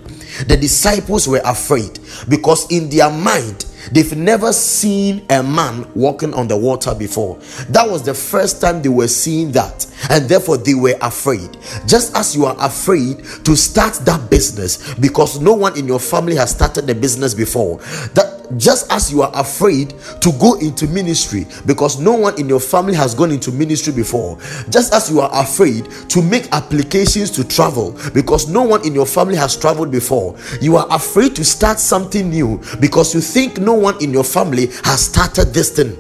The 0.48 0.58
disciples 0.58 1.30
were 1.30 1.42
afraid 1.46 1.98
because 2.28 2.70
in 2.72 2.90
their 2.90 3.10
mind, 3.10 3.66
They've 3.92 4.16
never 4.16 4.54
seen 4.54 5.26
a 5.30 5.42
man 5.42 5.92
walking 5.96 6.34
on 6.34 6.48
the 6.48 6.58
water 6.58 6.94
before. 6.94 7.38
That 7.70 7.90
was 7.90 8.04
the 8.04 8.14
first 8.14 8.62
time 8.62 8.82
they 8.82 8.90
were 8.90 9.08
seeing 9.08 9.52
that, 9.54 9.86
and 10.10 10.28
therefore 10.28 10.58
they 10.58 10.74
were 10.74 10.96
afraid. 11.02 11.58
Just 11.86 12.16
as 12.16 12.36
you 12.36 12.46
are 12.46 12.56
afraid 12.60 13.24
to 13.46 13.56
start 13.56 13.94
that 14.06 14.30
business 14.30 14.94
because 14.96 15.40
no 15.40 15.54
one 15.54 15.78
in 15.78 15.88
your 15.88 16.00
family 16.00 16.36
has 16.36 16.52
started 16.52 16.88
the 16.88 16.96
business 16.96 17.34
before, 17.34 17.78
that 18.14 18.31
just 18.58 18.92
as 18.92 19.12
you 19.12 19.22
are 19.22 19.32
afraid 19.34 19.94
to 20.22 20.32
go 20.40 20.56
into 20.60 20.88
ministry 20.88 21.46
because 21.66 22.00
no 22.00 22.14
one 22.14 22.40
in 22.40 22.48
your 22.48 22.60
family 22.60 22.94
has 22.94 23.14
gone 23.14 23.32
into 23.32 23.52
ministry 23.52 23.94
before, 23.94 24.38
just 24.70 24.94
as 24.94 25.10
you 25.10 25.20
are 25.22 25.30
afraid 25.34 25.90
to 26.10 26.22
make 26.22 26.48
applications 26.52 27.32
to 27.32 27.44
travel 27.44 27.98
because 28.14 28.48
no 28.48 28.64
one 28.64 28.86
in 28.86 28.94
your 28.94 29.06
family 29.06 29.36
has 29.36 29.58
traveled 29.58 29.92
before, 29.92 30.36
you 30.62 30.76
are 30.78 30.88
afraid 30.92 31.36
to 31.36 31.44
start 31.46 31.80
something 31.80 32.30
new 32.30 32.62
because 32.80 33.14
you 33.14 33.22
think 33.22 33.60
no 33.60 33.74
one 33.74 34.02
in 34.04 34.12
your 34.12 34.24
family 34.24 34.68
has 34.84 35.06
started 35.06 35.54
this 35.54 35.76
thing. 35.76 35.98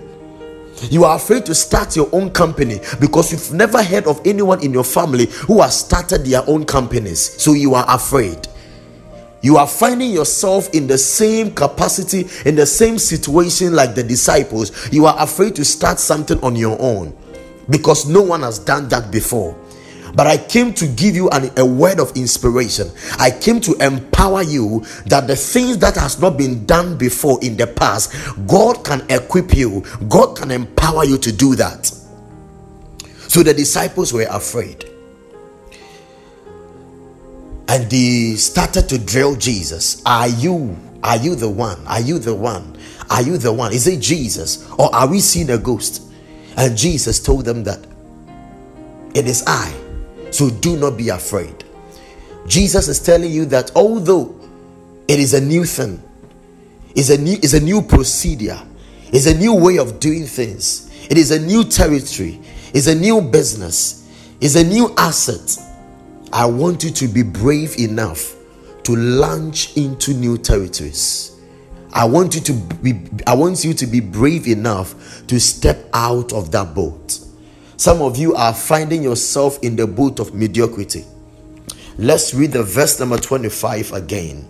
You 0.89 1.03
are 1.03 1.15
afraid 1.15 1.45
to 1.45 1.53
start 1.53 1.95
your 1.95 2.09
own 2.11 2.31
company 2.31 2.79
because 2.99 3.31
you've 3.31 3.53
never 3.53 3.83
heard 3.83 4.07
of 4.07 4.19
anyone 4.25 4.63
in 4.63 4.73
your 4.73 4.83
family 4.83 5.27
who 5.27 5.61
has 5.61 5.79
started 5.79 6.25
their 6.25 6.41
own 6.47 6.65
companies. 6.65 7.19
So 7.41 7.53
you 7.53 7.75
are 7.75 7.85
afraid 7.87 8.47
you 9.41 9.57
are 9.57 9.67
finding 9.67 10.11
yourself 10.11 10.69
in 10.73 10.87
the 10.87 10.97
same 10.97 11.51
capacity, 11.53 12.27
in 12.47 12.55
the 12.55 12.65
same 12.65 12.99
situation 12.99 13.73
like 13.73 13.95
the 13.95 14.03
disciples. 14.03 14.91
You 14.93 15.05
are 15.07 15.15
afraid 15.17 15.55
to 15.55 15.65
start 15.65 15.99
something 15.99 16.39
on 16.43 16.55
your 16.55 16.79
own 16.79 17.15
because 17.69 18.07
no 18.07 18.21
one 18.21 18.41
has 18.41 18.59
done 18.59 18.87
that 18.89 19.11
before. 19.11 19.57
But 20.13 20.27
I 20.27 20.37
came 20.37 20.73
to 20.73 20.87
give 20.87 21.15
you 21.15 21.29
an, 21.29 21.49
a 21.57 21.65
word 21.65 21.99
of 21.99 22.15
inspiration. 22.17 22.91
I 23.17 23.31
came 23.31 23.61
to 23.61 23.73
empower 23.75 24.43
you 24.43 24.83
that 25.05 25.25
the 25.25 25.37
things 25.37 25.77
that 25.79 25.95
has 25.95 26.19
not 26.19 26.37
been 26.37 26.65
done 26.65 26.97
before 26.97 27.39
in 27.41 27.55
the 27.55 27.65
past, 27.65 28.13
God 28.45 28.83
can 28.83 29.05
equip 29.09 29.55
you. 29.55 29.83
God 30.09 30.35
can 30.35 30.51
empower 30.51 31.05
you 31.05 31.17
to 31.17 31.31
do 31.31 31.55
that. 31.55 31.85
So 33.29 33.41
the 33.41 33.53
disciples 33.53 34.11
were 34.11 34.27
afraid 34.29 34.90
and 37.71 37.89
they 37.89 38.35
started 38.35 38.89
to 38.89 38.99
drill 38.99 39.33
Jesus. 39.37 40.01
Are 40.05 40.27
you? 40.27 40.77
Are 41.03 41.15
you 41.15 41.35
the 41.35 41.47
one? 41.47 41.79
Are 41.87 42.01
you 42.01 42.19
the 42.19 42.35
one? 42.35 42.77
Are 43.09 43.21
you 43.21 43.37
the 43.37 43.53
one? 43.53 43.71
Is 43.71 43.87
it 43.87 44.01
Jesus? 44.01 44.69
Or 44.77 44.93
are 44.93 45.07
we 45.07 45.21
seeing 45.21 45.49
a 45.51 45.57
ghost? 45.57 46.11
And 46.57 46.77
Jesus 46.77 47.21
told 47.21 47.45
them 47.45 47.63
that 47.63 47.79
it 49.15 49.25
is 49.25 49.45
I. 49.47 49.73
So 50.31 50.49
do 50.49 50.75
not 50.75 50.97
be 50.97 51.09
afraid. 51.09 51.63
Jesus 52.45 52.89
is 52.89 52.99
telling 52.99 53.31
you 53.31 53.45
that 53.45 53.71
although 53.73 54.37
it 55.07 55.19
is 55.19 55.33
a 55.33 55.39
new 55.39 55.63
thing, 55.63 56.03
is 56.93 57.09
a 57.09 57.17
new 57.17 57.37
is 57.41 57.53
a 57.53 57.59
new 57.61 57.81
procedure, 57.81 58.61
is 59.13 59.27
a 59.27 59.37
new 59.37 59.53
way 59.53 59.77
of 59.77 59.97
doing 60.01 60.25
things, 60.25 60.91
it 61.09 61.17
is 61.17 61.31
a 61.31 61.39
new 61.39 61.63
territory, 61.63 62.41
is 62.73 62.87
a 62.87 62.95
new 62.95 63.21
business, 63.21 64.09
is 64.41 64.57
a 64.57 64.63
new 64.63 64.93
asset 64.97 65.70
I 66.33 66.45
want 66.45 66.83
you 66.83 66.91
to 66.91 67.07
be 67.07 67.23
brave 67.23 67.77
enough 67.77 68.35
to 68.83 68.95
launch 68.95 69.75
into 69.75 70.13
new 70.13 70.37
territories. 70.37 71.37
I 71.93 72.05
want 72.05 72.35
you 72.35 72.41
to 72.41 72.53
be 72.53 73.01
I 73.27 73.35
want 73.35 73.63
you 73.63 73.73
to 73.73 73.85
be 73.85 73.99
brave 73.99 74.47
enough 74.47 75.27
to 75.27 75.39
step 75.39 75.89
out 75.93 76.31
of 76.31 76.51
that 76.51 76.73
boat. 76.73 77.19
Some 77.75 78.01
of 78.01 78.17
you 78.17 78.33
are 78.35 78.53
finding 78.53 79.03
yourself 79.03 79.59
in 79.61 79.75
the 79.75 79.87
boat 79.87 80.19
of 80.19 80.33
mediocrity. 80.33 81.05
Let's 81.97 82.33
read 82.33 82.51
the 82.53 82.63
verse 82.63 82.99
number 82.99 83.17
25 83.17 83.91
again. 83.91 84.47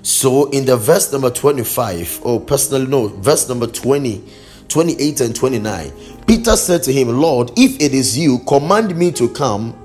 So 0.00 0.48
in 0.50 0.64
the 0.64 0.76
verse 0.76 1.12
number 1.12 1.30
25, 1.30 2.22
oh 2.24 2.40
personally 2.40 2.86
no, 2.86 3.08
verse 3.08 3.48
number 3.48 3.66
20, 3.66 4.24
28 4.68 5.20
and 5.20 5.36
29, 5.36 5.92
Peter 6.26 6.56
said 6.56 6.82
to 6.84 6.92
him, 6.92 7.08
Lord, 7.08 7.50
if 7.56 7.80
it 7.80 7.92
is 7.92 8.16
you, 8.16 8.38
command 8.40 8.96
me 8.96 9.12
to 9.12 9.28
come 9.28 9.78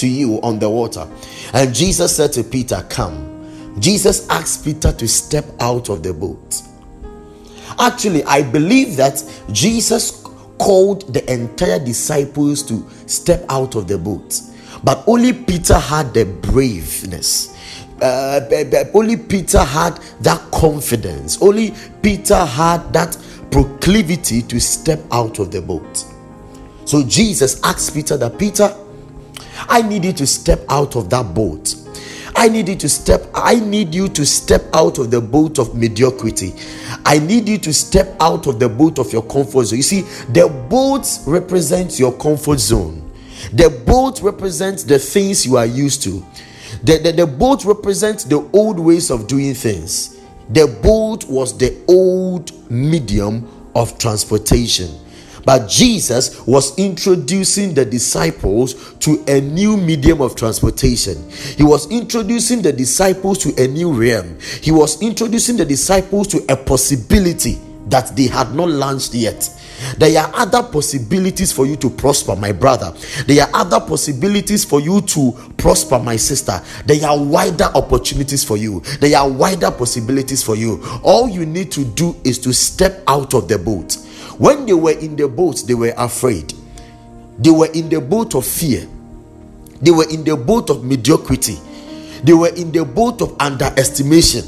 to 0.00 0.08
you 0.08 0.40
on 0.42 0.58
the 0.58 0.68
water. 0.68 1.08
And 1.52 1.74
Jesus 1.74 2.16
said 2.16 2.32
to 2.34 2.44
Peter, 2.44 2.84
Come. 2.88 3.28
Jesus 3.78 4.28
asked 4.28 4.64
Peter 4.64 4.92
to 4.92 5.06
step 5.06 5.44
out 5.60 5.88
of 5.88 6.02
the 6.02 6.12
boat. 6.12 6.62
Actually, 7.78 8.24
I 8.24 8.42
believe 8.42 8.96
that 8.96 9.22
Jesus 9.52 10.22
called 10.58 11.14
the 11.14 11.32
entire 11.32 11.78
disciples 11.78 12.62
to 12.64 12.86
step 13.06 13.44
out 13.48 13.76
of 13.76 13.88
the 13.88 13.96
boat. 13.96 14.40
But 14.84 15.04
only 15.06 15.32
Peter 15.32 15.78
had 15.78 16.12
the 16.12 16.24
braveness. 16.24 17.56
Uh, 18.00 18.40
only 18.94 19.16
Peter 19.16 19.62
had 19.62 19.96
that 20.20 20.50
confidence. 20.50 21.40
Only 21.40 21.74
Peter 22.02 22.44
had 22.44 22.92
that 22.92 23.16
proclivity 23.50 24.42
to 24.42 24.60
step 24.60 25.00
out 25.10 25.38
of 25.38 25.50
the 25.50 25.60
boat. 25.60 26.04
So 26.84 27.04
Jesus 27.04 27.60
asked 27.62 27.94
Peter 27.94 28.16
that 28.16 28.38
Peter, 28.38 28.74
I 29.68 29.82
need 29.82 30.04
you 30.04 30.12
to 30.14 30.26
step 30.26 30.60
out 30.68 30.96
of 30.96 31.10
that 31.10 31.34
boat. 31.34 31.74
I 32.36 32.48
need 32.48 32.68
you 32.68 32.76
to 32.76 32.88
step 32.88 33.26
I 33.34 33.56
need 33.56 33.94
you 33.94 34.08
to 34.08 34.24
step 34.24 34.62
out 34.72 34.98
of 34.98 35.10
the 35.10 35.20
boat 35.20 35.58
of 35.58 35.74
mediocrity. 35.74 36.54
I 37.04 37.18
need 37.18 37.48
you 37.48 37.58
to 37.58 37.72
step 37.72 38.16
out 38.20 38.46
of 38.46 38.58
the 38.58 38.68
boat 38.68 38.98
of 38.98 39.12
your 39.12 39.22
comfort 39.22 39.64
zone. 39.64 39.76
You 39.76 39.82
see, 39.82 40.02
the 40.32 40.48
boat 40.68 41.06
represents 41.26 41.98
your 41.98 42.16
comfort 42.16 42.58
zone. 42.60 43.10
The 43.52 43.70
boat 43.86 44.22
represents 44.22 44.84
the 44.84 44.98
things 44.98 45.44
you 45.46 45.56
are 45.56 45.66
used 45.66 46.02
to. 46.04 46.24
The, 46.84 46.98
the, 46.98 47.12
the 47.12 47.26
boat 47.26 47.64
represents 47.64 48.24
the 48.24 48.48
old 48.52 48.78
ways 48.78 49.10
of 49.10 49.26
doing 49.26 49.54
things. 49.54 50.20
The 50.50 50.66
boat 50.82 51.24
was 51.26 51.56
the 51.56 51.76
old 51.88 52.70
medium 52.70 53.48
of 53.74 53.98
transportation. 53.98 54.90
But 55.44 55.68
Jesus 55.68 56.44
was 56.46 56.78
introducing 56.78 57.74
the 57.74 57.84
disciples 57.84 58.94
to 59.00 59.24
a 59.28 59.40
new 59.40 59.76
medium 59.76 60.20
of 60.20 60.36
transportation. 60.36 61.30
He 61.30 61.62
was 61.62 61.90
introducing 61.90 62.62
the 62.62 62.72
disciples 62.72 63.38
to 63.38 63.62
a 63.62 63.66
new 63.68 63.92
realm. 63.92 64.38
He 64.60 64.70
was 64.70 65.00
introducing 65.02 65.56
the 65.56 65.64
disciples 65.64 66.28
to 66.28 66.44
a 66.48 66.56
possibility 66.56 67.58
that 67.86 68.14
they 68.16 68.26
had 68.26 68.54
not 68.54 68.68
launched 68.68 69.14
yet. 69.14 69.48
There 69.96 70.20
are 70.20 70.30
other 70.34 70.62
possibilities 70.62 71.52
for 71.52 71.66
you 71.66 71.76
to 71.76 71.90
prosper, 71.90 72.36
my 72.36 72.52
brother. 72.52 72.92
There 73.26 73.42
are 73.42 73.50
other 73.54 73.80
possibilities 73.80 74.64
for 74.64 74.80
you 74.80 75.00
to 75.00 75.32
prosper, 75.56 75.98
my 75.98 76.16
sister. 76.16 76.60
There 76.84 77.04
are 77.06 77.18
wider 77.18 77.70
opportunities 77.74 78.44
for 78.44 78.56
you. 78.56 78.80
There 79.00 79.16
are 79.18 79.28
wider 79.28 79.70
possibilities 79.70 80.42
for 80.42 80.54
you. 80.54 80.82
All 81.02 81.28
you 81.28 81.46
need 81.46 81.72
to 81.72 81.84
do 81.84 82.14
is 82.24 82.38
to 82.40 82.52
step 82.52 83.02
out 83.08 83.34
of 83.34 83.48
the 83.48 83.58
boat. 83.58 83.96
When 84.40 84.64
they 84.64 84.72
were 84.72 84.92
in 84.98 85.16
the 85.16 85.28
boat, 85.28 85.64
they 85.66 85.74
were 85.74 85.92
afraid. 85.98 86.54
They 87.38 87.50
were 87.50 87.68
in 87.74 87.90
the 87.90 88.00
boat 88.00 88.34
of 88.34 88.46
fear. 88.46 88.88
They 89.82 89.90
were 89.90 90.08
in 90.08 90.24
the 90.24 90.34
boat 90.34 90.70
of 90.70 90.82
mediocrity. 90.82 91.58
They 92.24 92.32
were 92.32 92.48
in 92.48 92.72
the 92.72 92.86
boat 92.86 93.20
of 93.20 93.36
underestimation. 93.38 94.46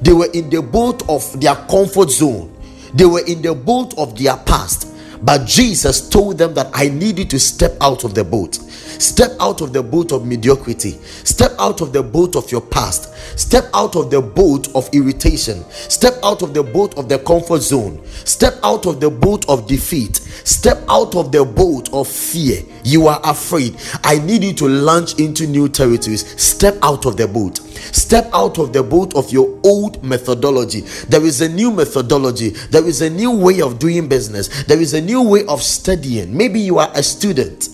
They 0.00 0.12
were 0.12 0.28
in 0.32 0.48
the 0.48 0.62
boat 0.62 1.02
of 1.08 1.40
their 1.40 1.56
comfort 1.56 2.10
zone. 2.10 2.56
They 2.94 3.04
were 3.04 3.26
in 3.26 3.42
the 3.42 3.52
boat 3.52 3.98
of 3.98 4.16
their 4.16 4.36
past. 4.36 4.86
But 5.22 5.46
Jesus 5.46 6.08
told 6.08 6.38
them 6.38 6.54
that 6.54 6.68
I 6.74 6.88
need 6.88 7.18
you 7.18 7.24
to 7.26 7.38
step 7.38 7.76
out 7.80 8.04
of 8.04 8.14
the 8.14 8.24
boat. 8.24 8.54
Step 8.54 9.32
out 9.40 9.60
of 9.60 9.72
the 9.72 9.82
boat 9.82 10.12
of 10.12 10.26
mediocrity. 10.26 10.92
Step 11.24 11.52
out 11.58 11.80
of 11.80 11.92
the 11.92 12.02
boat 12.02 12.36
of 12.36 12.50
your 12.52 12.60
past. 12.60 13.12
Step 13.38 13.64
out 13.74 13.96
of 13.96 14.10
the 14.10 14.20
boat 14.20 14.68
of 14.74 14.88
irritation. 14.92 15.64
Step 15.70 16.14
out 16.22 16.42
of 16.42 16.54
the 16.54 16.62
boat 16.62 16.96
of 16.96 17.08
the 17.08 17.18
comfort 17.20 17.60
zone. 17.60 18.00
Step 18.06 18.54
out 18.62 18.86
of 18.86 19.00
the 19.00 19.10
boat 19.10 19.48
of 19.48 19.66
defeat. 19.66 20.16
Step 20.44 20.78
out 20.88 21.14
of 21.14 21.32
the 21.32 21.44
boat 21.44 21.92
of 21.92 22.06
fear. 22.08 22.62
You 22.84 23.06
are 23.06 23.20
afraid. 23.24 23.76
I 24.04 24.18
need 24.18 24.44
you 24.44 24.52
to 24.54 24.68
launch 24.68 25.18
into 25.18 25.46
new 25.46 25.68
territories. 25.68 26.40
Step 26.40 26.76
out 26.82 27.06
of 27.06 27.16
the 27.16 27.26
boat. 27.26 27.58
Step 27.58 28.28
out 28.32 28.58
of 28.58 28.72
the 28.72 28.82
boat 28.82 29.14
of 29.14 29.32
your 29.32 29.58
old 29.64 30.02
methodology. 30.04 30.80
There 31.08 31.24
is 31.24 31.40
a 31.40 31.48
new 31.48 31.70
methodology. 31.70 32.50
There 32.50 32.86
is 32.86 33.02
a 33.02 33.10
new 33.10 33.30
way 33.30 33.60
of 33.60 33.78
doing 33.78 34.08
business. 34.08 34.64
There 34.64 34.80
is 34.80 34.94
a 34.94 35.00
new 35.00 35.11
way 35.20 35.44
of 35.46 35.62
studying. 35.62 36.34
Maybe 36.34 36.60
you 36.60 36.78
are 36.78 36.90
a 36.94 37.02
student. 37.02 37.68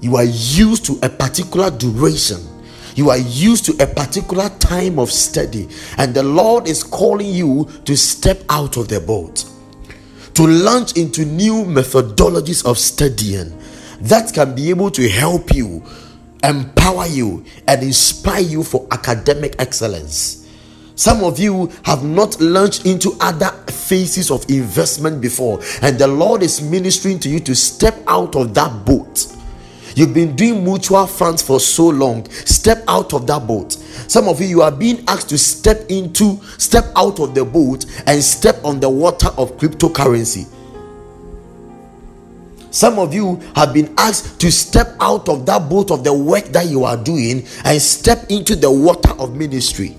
You 0.00 0.16
are 0.16 0.24
used 0.24 0.86
to 0.86 0.98
a 1.02 1.08
particular 1.08 1.70
duration. 1.70 2.40
You 2.96 3.10
are 3.10 3.18
used 3.18 3.66
to 3.66 3.72
a 3.82 3.86
particular 3.86 4.48
time 4.58 4.98
of 4.98 5.12
study, 5.12 5.68
and 5.96 6.12
the 6.12 6.22
Lord 6.22 6.66
is 6.66 6.82
calling 6.82 7.28
you 7.28 7.68
to 7.84 7.96
step 7.96 8.42
out 8.48 8.76
of 8.76 8.88
the 8.88 9.00
boat, 9.00 9.44
to 10.34 10.46
launch 10.46 10.96
into 10.96 11.24
new 11.24 11.64
methodologies 11.64 12.66
of 12.68 12.78
studying 12.78 13.56
that 14.00 14.32
can 14.32 14.54
be 14.54 14.70
able 14.70 14.90
to 14.90 15.08
help 15.08 15.54
you 15.54 15.84
empower 16.42 17.06
you 17.06 17.44
and 17.68 17.82
inspire 17.82 18.40
you 18.40 18.62
for 18.62 18.86
academic 18.90 19.54
excellence. 19.58 20.39
Some 21.00 21.24
of 21.24 21.38
you 21.38 21.72
have 21.84 22.04
not 22.04 22.38
launched 22.42 22.84
into 22.84 23.16
other 23.20 23.48
phases 23.72 24.30
of 24.30 24.44
investment 24.50 25.18
before, 25.22 25.58
and 25.80 25.98
the 25.98 26.06
Lord 26.06 26.42
is 26.42 26.60
ministering 26.60 27.18
to 27.20 27.30
you 27.30 27.40
to 27.40 27.54
step 27.54 27.94
out 28.06 28.36
of 28.36 28.52
that 28.52 28.84
boat. 28.84 29.34
You've 29.96 30.12
been 30.12 30.36
doing 30.36 30.62
mutual 30.62 31.06
funds 31.06 31.40
for 31.40 31.58
so 31.58 31.88
long. 31.88 32.28
Step 32.28 32.84
out 32.86 33.14
of 33.14 33.26
that 33.28 33.46
boat. 33.46 33.72
Some 33.72 34.28
of 34.28 34.42
you, 34.42 34.46
you 34.46 34.60
are 34.60 34.70
being 34.70 35.02
asked 35.08 35.30
to 35.30 35.38
step 35.38 35.86
into, 35.88 36.38
step 36.58 36.84
out 36.94 37.18
of 37.18 37.34
the 37.34 37.46
boat 37.46 37.86
and 38.06 38.22
step 38.22 38.62
on 38.62 38.78
the 38.78 38.90
water 38.90 39.28
of 39.38 39.56
cryptocurrency. 39.56 40.46
Some 42.70 42.98
of 42.98 43.14
you 43.14 43.36
have 43.54 43.72
been 43.72 43.94
asked 43.96 44.38
to 44.42 44.52
step 44.52 44.96
out 45.00 45.30
of 45.30 45.46
that 45.46 45.66
boat 45.70 45.90
of 45.90 46.04
the 46.04 46.12
work 46.12 46.44
that 46.48 46.66
you 46.66 46.84
are 46.84 46.98
doing 46.98 47.46
and 47.64 47.80
step 47.80 48.26
into 48.28 48.54
the 48.54 48.70
water 48.70 49.12
of 49.12 49.34
ministry. 49.34 49.96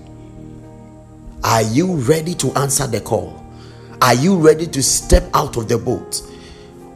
Are 1.44 1.64
you 1.64 1.96
ready 1.96 2.34
to 2.36 2.52
answer 2.54 2.88
the 2.88 3.02
call? 3.02 3.44
Are 4.02 4.16
you 4.16 4.38
ready 4.38 4.68
to 4.68 4.84
step 4.84 5.24
out 5.34 5.58
of 5.58 5.68
the 5.68 5.78
boat? 5.78 6.22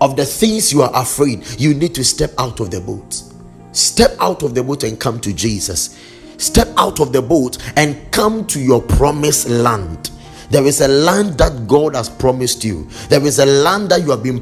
Of 0.01 0.15
the 0.15 0.25
things 0.25 0.73
you 0.73 0.81
are 0.81 0.91
afraid, 0.93 1.43
you 1.59 1.73
need 1.73 1.95
to 1.95 2.03
step 2.03 2.31
out 2.37 2.59
of 2.59 2.71
the 2.71 2.81
boat. 2.81 3.23
Step 3.71 4.11
out 4.19 4.43
of 4.43 4.55
the 4.55 4.63
boat 4.63 4.83
and 4.83 4.99
come 4.99 5.19
to 5.21 5.33
Jesus. 5.33 5.99
Step 6.37 6.67
out 6.77 6.99
of 6.99 7.13
the 7.13 7.21
boat 7.21 7.57
and 7.75 8.11
come 8.11 8.45
to 8.47 8.59
your 8.59 8.81
promised 8.81 9.49
land. 9.49 10.11
There 10.49 10.65
is 10.65 10.81
a 10.81 10.87
land 10.87 11.37
that 11.37 11.67
God 11.67 11.95
has 11.95 12.09
promised 12.09 12.63
you. 12.63 12.87
There 13.09 13.25
is 13.25 13.39
a 13.39 13.45
land 13.45 13.89
that 13.89 14.01
you 14.01 14.11
have 14.11 14.21
been. 14.23 14.41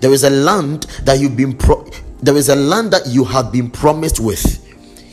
There 0.00 0.12
is 0.12 0.24
a 0.24 0.30
land 0.30 0.82
that 1.04 1.18
you've 1.18 1.36
been. 1.36 1.56
Pro, 1.56 1.88
there 2.22 2.36
is 2.36 2.48
a 2.48 2.56
land 2.56 2.90
that 2.92 3.06
you 3.06 3.24
have 3.24 3.50
been 3.50 3.70
promised 3.70 4.20
with. 4.20 4.62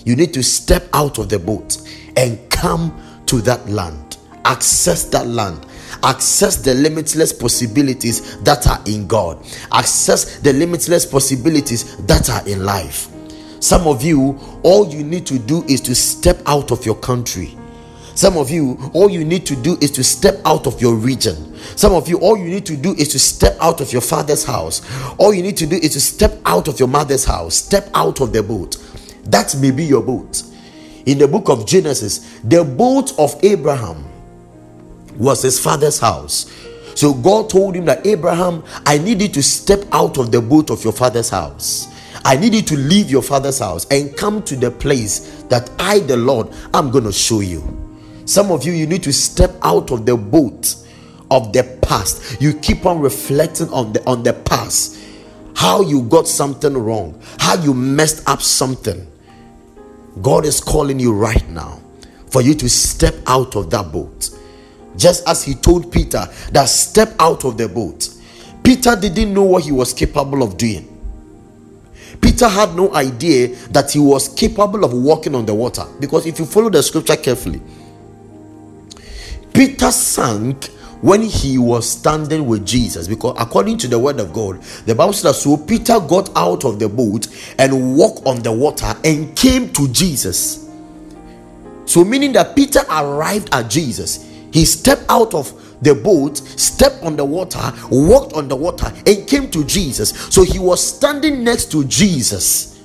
You 0.05 0.15
need 0.15 0.33
to 0.33 0.43
step 0.43 0.87
out 0.93 1.19
of 1.19 1.29
the 1.29 1.39
boat 1.39 1.77
and 2.17 2.37
come 2.49 2.99
to 3.27 3.41
that 3.41 3.67
land. 3.69 4.17
Access 4.45 5.05
that 5.05 5.27
land. 5.27 5.65
Access 6.03 6.57
the 6.57 6.73
limitless 6.73 7.31
possibilities 7.31 8.37
that 8.41 8.67
are 8.67 8.81
in 8.85 9.07
God. 9.07 9.43
Access 9.71 10.39
the 10.39 10.53
limitless 10.53 11.05
possibilities 11.05 11.97
that 12.05 12.29
are 12.29 12.47
in 12.47 12.65
life. 12.65 13.09
Some 13.59 13.87
of 13.87 14.03
you, 14.03 14.37
all 14.63 14.89
you 14.89 15.03
need 15.03 15.25
to 15.27 15.39
do 15.39 15.63
is 15.65 15.79
to 15.81 15.95
step 15.95 16.41
out 16.45 16.71
of 16.71 16.85
your 16.85 16.95
country 16.95 17.57
some 18.15 18.37
of 18.37 18.51
you, 18.51 18.77
all 18.93 19.09
you 19.09 19.25
need 19.25 19.45
to 19.47 19.55
do 19.55 19.77
is 19.81 19.91
to 19.91 20.03
step 20.03 20.39
out 20.45 20.67
of 20.67 20.79
your 20.81 20.95
region. 20.95 21.55
Some 21.75 21.93
of 21.93 22.07
you, 22.07 22.19
all 22.19 22.37
you 22.37 22.45
need 22.45 22.65
to 22.67 22.77
do 22.77 22.93
is 22.93 23.07
to 23.09 23.19
step 23.19 23.57
out 23.59 23.81
of 23.81 23.91
your 23.91 24.01
father's 24.01 24.43
house. 24.43 24.81
All 25.17 25.33
you 25.33 25.41
need 25.41 25.57
to 25.57 25.65
do 25.65 25.77
is 25.77 25.93
to 25.93 26.01
step 26.01 26.39
out 26.45 26.67
of 26.67 26.79
your 26.79 26.87
mother's 26.87 27.25
house. 27.25 27.55
Step 27.55 27.89
out 27.95 28.21
of 28.21 28.31
the 28.31 28.43
boat. 28.43 28.77
That 29.25 29.55
may 29.55 29.71
be 29.71 29.83
your 29.83 30.03
boat. 30.03 30.43
In 31.05 31.17
the 31.17 31.27
book 31.27 31.49
of 31.49 31.65
Genesis, 31.65 32.39
the 32.43 32.63
boat 32.63 33.17
of 33.19 33.35
Abraham 33.43 34.05
was 35.17 35.41
his 35.41 35.59
father's 35.59 35.99
house. 35.99 36.51
So 36.95 37.13
God 37.13 37.49
told 37.49 37.75
him 37.75 37.85
that 37.85 38.05
Abraham, 38.05 38.63
I 38.85 38.97
need 38.97 39.21
you 39.21 39.27
to 39.29 39.43
step 39.43 39.83
out 39.91 40.17
of 40.17 40.31
the 40.31 40.41
boat 40.41 40.69
of 40.69 40.83
your 40.83 40.93
father's 40.93 41.29
house. 41.29 41.87
I 42.25 42.37
need 42.37 42.53
you 42.53 42.61
to 42.61 42.77
leave 42.77 43.09
your 43.09 43.21
father's 43.21 43.59
house 43.59 43.85
and 43.91 44.15
come 44.15 44.43
to 44.43 44.55
the 44.55 44.71
place 44.71 45.43
that 45.49 45.69
I, 45.79 45.99
the 45.99 46.15
Lord, 46.15 46.49
I'm 46.73 46.89
going 46.91 47.03
to 47.03 47.11
show 47.11 47.41
you. 47.41 47.61
Some 48.25 48.51
of 48.51 48.65
you, 48.65 48.71
you 48.71 48.87
need 48.87 49.03
to 49.03 49.11
step 49.11 49.51
out 49.63 49.91
of 49.91 50.05
the 50.05 50.15
boat 50.15 50.75
of 51.29 51.51
the 51.51 51.63
past. 51.81 52.41
You 52.41 52.53
keep 52.53 52.85
on 52.85 52.99
reflecting 52.99 53.69
on 53.69 53.93
the 53.93 54.05
on 54.05 54.23
the 54.23 54.33
past, 54.33 54.97
how 55.55 55.81
you 55.81 56.03
got 56.03 56.27
something 56.27 56.73
wrong, 56.77 57.19
how 57.39 57.61
you 57.61 57.73
messed 57.73 58.27
up 58.29 58.41
something. 58.41 59.07
God 60.21 60.45
is 60.45 60.59
calling 60.61 60.99
you 60.99 61.13
right 61.13 61.47
now 61.49 61.79
for 62.31 62.41
you 62.41 62.53
to 62.55 62.69
step 62.69 63.15
out 63.27 63.55
of 63.55 63.69
that 63.71 63.91
boat. 63.91 64.29
Just 64.95 65.27
as 65.27 65.43
he 65.43 65.55
told 65.55 65.91
Peter 65.91 66.25
that 66.51 66.69
step 66.69 67.13
out 67.19 67.45
of 67.45 67.57
the 67.57 67.67
boat. 67.67 68.09
Peter 68.63 68.95
didn't 68.95 69.33
know 69.33 69.43
what 69.43 69.63
he 69.63 69.71
was 69.71 69.93
capable 69.93 70.43
of 70.43 70.57
doing. 70.57 70.89
Peter 72.21 72.47
had 72.47 72.73
no 72.75 72.93
idea 72.95 73.47
that 73.71 73.91
he 73.91 73.99
was 73.99 74.29
capable 74.29 74.85
of 74.85 74.93
walking 74.93 75.35
on 75.35 75.45
the 75.45 75.53
water 75.53 75.85
because 75.99 76.25
if 76.25 76.39
you 76.39 76.45
follow 76.45 76.69
the 76.69 76.81
scripture 76.81 77.15
carefully, 77.17 77.61
Peter 79.53 79.91
sank 79.91 80.69
when 81.03 81.21
he 81.21 81.57
was 81.57 81.87
standing 81.89 82.47
with 82.47 82.65
Jesus 82.65 83.09
because 83.09 83.35
according 83.37 83.77
to 83.77 83.89
the 83.89 83.99
word 83.99 84.21
of 84.21 84.31
God, 84.31 84.61
the 84.85 84.95
Bible 84.95 85.11
says 85.11 85.41
so 85.41 85.57
Peter 85.57 85.99
got 85.99 86.33
out 86.33 86.63
of 86.63 86.79
the 86.79 86.87
boat 86.87 87.27
and 87.59 87.97
walked 87.97 88.25
on 88.25 88.41
the 88.41 88.51
water 88.53 88.95
and 89.03 89.35
came 89.35 89.67
to 89.73 89.89
Jesus. 89.89 90.69
So 91.85 92.05
meaning 92.05 92.31
that 92.31 92.55
Peter 92.55 92.79
arrived 92.89 93.53
at 93.53 93.69
Jesus. 93.69 94.29
He 94.53 94.63
stepped 94.63 95.03
out 95.09 95.33
of 95.33 95.51
the 95.83 95.93
boat, 95.93 96.37
stepped 96.37 97.03
on 97.03 97.17
the 97.17 97.25
water, 97.25 97.73
walked 97.91 98.31
on 98.33 98.47
the 98.47 98.55
water, 98.55 98.89
and 99.05 99.27
came 99.27 99.51
to 99.51 99.65
Jesus. 99.65 100.11
So 100.33 100.43
he 100.43 100.57
was 100.57 100.95
standing 100.95 101.43
next 101.43 101.69
to 101.73 101.83
Jesus. 101.83 102.81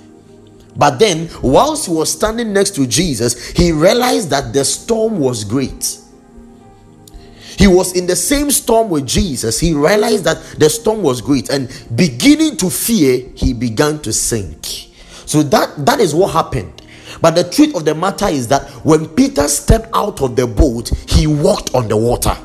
But 0.75 0.99
then, 0.99 1.29
whilst 1.41 1.87
he 1.87 1.93
was 1.93 2.11
standing 2.11 2.53
next 2.53 2.75
to 2.75 2.87
Jesus, 2.87 3.51
he 3.51 3.71
realized 3.71 4.31
that 4.31 4.53
the 4.53 4.65
storm 4.65 5.21
was 5.21 5.45
great. 5.45 6.01
He 7.59 7.67
was 7.67 7.97
in 7.97 8.07
the 8.07 8.15
same 8.15 8.53
storm 8.53 8.89
with 8.89 9.05
Jesus. 9.05 9.59
He 9.59 9.75
realized 9.75 10.23
that 10.25 10.41
the 10.59 10.71
storm 10.71 11.03
was 11.03 11.21
great 11.21 11.51
and 11.51 11.69
beginning 11.97 12.57
to 12.59 12.71
fear, 12.71 13.29
he 13.35 13.53
began 13.53 13.99
to 14.03 14.13
sink. 14.13 14.65
So 15.27 15.43
that 15.43 15.85
that 15.85 15.99
is 15.99 16.15
what 16.15 16.33
happened. 16.33 16.83
But 17.21 17.35
the 17.35 17.43
truth 17.43 17.75
of 17.75 17.85
the 17.85 17.97
matter 17.97 18.29
is 18.29 18.47
that 18.49 18.71
when 18.85 19.09
Peter 19.09 19.49
stepped 19.49 19.89
out 19.93 20.23
of 20.23 20.37
the 20.37 20.47
boat, 20.47 20.91
he 21.09 21.27
walked 21.27 21.75
on 21.75 21.89
the 21.89 21.97
water. 21.97 22.37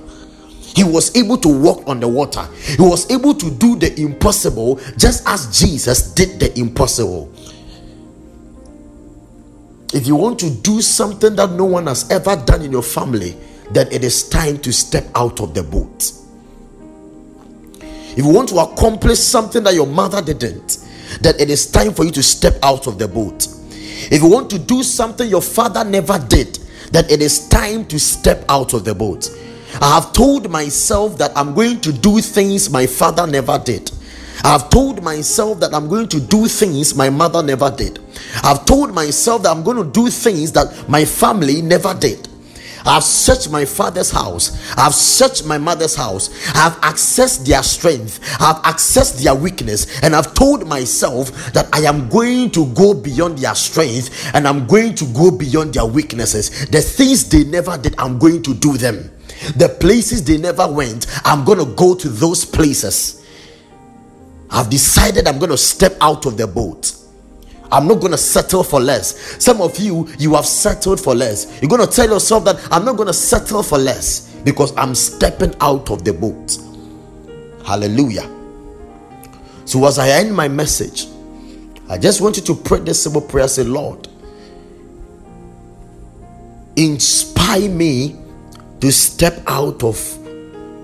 He 0.75 0.83
was 0.83 1.15
able 1.15 1.37
to 1.37 1.47
walk 1.47 1.87
on 1.87 1.99
the 1.99 2.07
water. 2.07 2.47
He 2.65 2.81
was 2.81 3.09
able 3.11 3.35
to 3.35 3.51
do 3.51 3.75
the 3.75 3.93
impossible 4.01 4.79
just 4.97 5.27
as 5.27 5.59
Jesus 5.59 6.11
did 6.13 6.39
the 6.39 6.57
impossible. 6.59 7.31
If 9.93 10.07
you 10.07 10.15
want 10.15 10.39
to 10.39 10.49
do 10.49 10.81
something 10.81 11.35
that 11.35 11.51
no 11.51 11.65
one 11.65 11.85
has 11.85 12.09
ever 12.09 12.35
done 12.35 12.63
in 12.63 12.71
your 12.71 12.81
family, 12.81 13.37
then 13.73 13.91
it 13.91 14.03
is 14.03 14.29
time 14.29 14.57
to 14.59 14.71
step 14.71 15.05
out 15.15 15.39
of 15.39 15.53
the 15.53 15.63
boat. 15.63 16.11
If 18.15 18.19
you 18.19 18.27
want 18.27 18.49
to 18.49 18.57
accomplish 18.59 19.19
something 19.19 19.63
that 19.63 19.73
your 19.73 19.87
mother 19.87 20.21
didn't, 20.21 20.77
then 21.21 21.35
it 21.39 21.49
is 21.49 21.69
time 21.71 21.93
for 21.93 22.05
you 22.05 22.11
to 22.11 22.23
step 22.23 22.55
out 22.61 22.85
of 22.87 22.99
the 22.99 23.07
boat. 23.07 23.47
If 24.11 24.21
you 24.21 24.29
want 24.29 24.49
to 24.51 24.59
do 24.59 24.83
something 24.83 25.27
your 25.27 25.41
father 25.41 25.83
never 25.83 26.19
did, 26.19 26.59
then 26.91 27.05
it 27.09 27.21
is 27.21 27.47
time 27.49 27.85
to 27.85 27.99
step 27.99 28.45
out 28.49 28.73
of 28.73 28.85
the 28.85 28.93
boat. 28.93 29.29
I 29.81 29.95
have 29.95 30.13
told 30.13 30.51
myself 30.51 31.17
that 31.17 31.31
I'm 31.35 31.55
going 31.55 31.81
to 31.81 31.91
do 31.91 32.21
things 32.21 32.69
my 32.69 32.85
father 32.85 33.25
never 33.25 33.57
did. 33.57 33.91
I 34.43 34.51
have 34.51 34.69
told 34.69 35.01
myself 35.01 35.59
that 35.61 35.73
I'm 35.73 35.87
going 35.87 36.07
to 36.09 36.19
do 36.19 36.47
things 36.47 36.93
my 36.93 37.09
mother 37.09 37.41
never 37.41 37.71
did. 37.71 37.99
I've 38.43 38.65
told 38.65 38.93
myself 38.93 39.43
that 39.43 39.49
I'm 39.49 39.63
going 39.63 39.77
to 39.77 39.89
do 39.89 40.09
things 40.09 40.51
that 40.51 40.87
my 40.89 41.05
family 41.05 41.61
never 41.61 41.93
did. 41.93 42.27
I've 42.85 43.03
searched 43.03 43.49
my 43.49 43.65
father's 43.65 44.11
house. 44.11 44.51
I've 44.77 44.93
searched 44.93 45.45
my 45.45 45.57
mother's 45.57 45.95
house. 45.95 46.29
I've 46.55 46.79
accessed 46.81 47.45
their 47.45 47.63
strength. 47.63 48.19
I've 48.39 48.61
accessed 48.63 49.23
their 49.23 49.35
weakness. 49.35 50.01
And 50.03 50.15
I've 50.15 50.33
told 50.33 50.67
myself 50.67 51.31
that 51.53 51.69
I 51.73 51.81
am 51.81 52.09
going 52.09 52.51
to 52.51 52.65
go 52.73 52.93
beyond 52.93 53.39
their 53.39 53.55
strength 53.55 54.33
and 54.33 54.47
I'm 54.47 54.67
going 54.67 54.95
to 54.95 55.05
go 55.13 55.31
beyond 55.31 55.75
their 55.75 55.85
weaknesses. 55.85 56.67
The 56.67 56.81
things 56.81 57.29
they 57.29 57.43
never 57.43 57.77
did, 57.77 57.95
I'm 57.97 58.19
going 58.19 58.43
to 58.43 58.53
do 58.53 58.77
them. 58.77 59.11
The 59.55 59.69
places 59.79 60.23
they 60.23 60.37
never 60.37 60.71
went, 60.71 61.07
I'm 61.25 61.43
going 61.43 61.59
to 61.59 61.75
go 61.75 61.95
to 61.95 62.09
those 62.09 62.45
places. 62.45 63.25
I've 64.49 64.69
decided 64.69 65.27
I'm 65.27 65.39
going 65.39 65.51
to 65.51 65.57
step 65.57 65.97
out 65.99 66.25
of 66.25 66.37
the 66.37 66.47
boat. 66.47 66.95
I'm 67.73 67.87
not 67.87 67.99
going 67.99 68.11
to 68.11 68.19
settle 68.19 68.63
for 68.63 68.79
less. 68.79 69.43
Some 69.43 69.59
of 69.59 69.79
you, 69.79 70.07
you 70.19 70.35
have 70.35 70.45
settled 70.45 71.01
for 71.01 71.15
less. 71.15 71.59
You're 71.59 71.69
going 71.69 71.85
to 71.85 71.91
tell 71.91 72.07
yourself 72.07 72.45
that 72.45 72.59
I'm 72.71 72.85
not 72.85 72.97
going 72.97 73.07
to 73.07 73.13
settle 73.13 73.63
for 73.63 73.79
less 73.79 74.31
because 74.43 74.77
I'm 74.77 74.93
stepping 74.93 75.55
out 75.59 75.89
of 75.89 76.03
the 76.03 76.13
boat. 76.13 76.59
Hallelujah. 77.65 78.29
So, 79.65 79.85
as 79.87 79.97
I 79.97 80.09
end 80.09 80.35
my 80.35 80.47
message, 80.47 81.07
I 81.89 81.97
just 81.97 82.21
want 82.21 82.37
you 82.37 82.43
to 82.43 82.55
pray 82.55 82.79
this 82.79 83.01
simple 83.01 83.21
prayer 83.21 83.47
say, 83.47 83.63
Lord, 83.63 84.07
inspire 86.75 87.69
me 87.69 88.17
to 88.81 88.91
step 88.91 89.41
out 89.47 89.83
of 89.83 89.97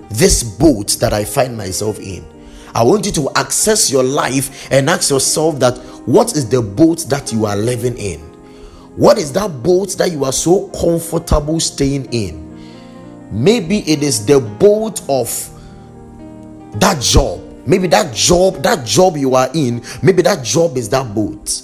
this 0.10 0.41
boat 0.41 0.97
that 1.02 1.13
I 1.13 1.23
find 1.23 1.56
myself 1.56 1.99
in. 1.99 2.25
I 2.73 2.84
want 2.84 3.06
you 3.06 3.12
to 3.13 3.30
access 3.36 3.91
your 3.91 4.04
life 4.04 4.71
and 4.71 4.89
ask 4.89 5.10
yourself 5.10 5.60
that 5.60 5.78
what 6.10 6.36
is 6.36 6.50
the 6.50 6.60
boat 6.60 7.06
that 7.10 7.32
you 7.32 7.45
are 7.45 7.56
living 7.56 7.95
in? 7.95 8.19
What 8.95 9.19
is 9.19 9.32
that 9.34 9.62
boat 9.62 9.89
that 10.00 10.12
you 10.12 10.26
are 10.26 10.32
so 10.32 10.67
comfortable 10.69 11.60
staying 11.60 12.12
in? 12.12 12.50
Maybe 13.32 13.88
it 13.88 14.02
is 14.02 14.26
the 14.26 14.39
boat 14.39 15.02
of 15.08 15.30
that 16.80 17.00
job. 17.00 17.41
Maybe 17.67 17.86
that 17.89 18.15
job, 18.15 18.63
that 18.63 18.88
job 18.88 19.17
you 19.17 19.36
are 19.36 19.52
in, 19.54 19.84
maybe 20.02 20.24
that 20.24 20.43
job 20.43 20.78
is 20.78 20.89
that 20.89 21.13
boat. 21.13 21.62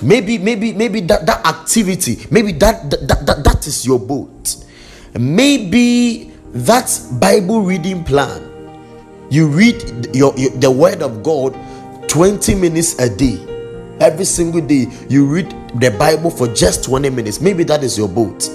Maybe, 0.00 0.38
maybe, 0.38 0.72
maybe 0.72 1.02
that, 1.02 1.26
that 1.26 1.44
activity, 1.44 2.24
maybe 2.30 2.52
that, 2.52 2.90
that, 2.90 3.26
that, 3.26 3.44
that 3.44 3.66
is 3.66 3.86
your 3.86 3.98
boat. 3.98 4.56
Maybe 5.18 6.32
that 6.54 6.98
Bible 7.20 7.60
reading 7.60 8.04
plan. 8.04 8.46
You 9.28 9.48
read 9.48 10.16
your, 10.16 10.32
your 10.38 10.50
the 10.52 10.70
word 10.70 11.02
of 11.02 11.22
God 11.22 11.54
20 12.08 12.54
minutes 12.54 12.98
a 12.98 13.14
day. 13.14 13.38
Every 14.00 14.24
single 14.24 14.60
day, 14.60 14.86
you 15.08 15.26
read 15.26 15.50
the 15.78 15.90
Bible 15.90 16.30
for 16.30 16.48
just 16.48 16.84
20 16.84 17.10
minutes. 17.10 17.40
Maybe 17.40 17.64
that 17.64 17.84
is 17.84 17.98
your 17.98 18.08
boat. 18.08 18.48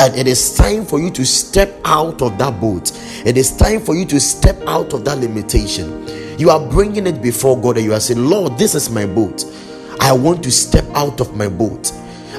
And 0.00 0.14
it 0.16 0.26
is 0.26 0.56
time 0.56 0.84
for 0.84 0.98
you 0.98 1.10
to 1.10 1.24
step 1.24 1.80
out 1.84 2.22
of 2.22 2.38
that 2.38 2.60
boat. 2.60 2.92
It 3.24 3.36
is 3.36 3.56
time 3.56 3.80
for 3.80 3.94
you 3.94 4.06
to 4.06 4.18
step 4.18 4.60
out 4.66 4.92
of 4.92 5.04
that 5.04 5.18
limitation. 5.18 6.08
You 6.38 6.50
are 6.50 6.68
bringing 6.70 7.06
it 7.06 7.22
before 7.22 7.60
God 7.60 7.76
and 7.76 7.84
you 7.84 7.92
are 7.92 8.00
saying, 8.00 8.24
Lord, 8.24 8.58
this 8.58 8.74
is 8.74 8.90
my 8.90 9.06
boat. 9.06 9.44
I 10.00 10.12
want 10.12 10.42
to 10.44 10.50
step 10.50 10.84
out 10.94 11.20
of 11.20 11.36
my 11.36 11.48
boat. 11.48 11.92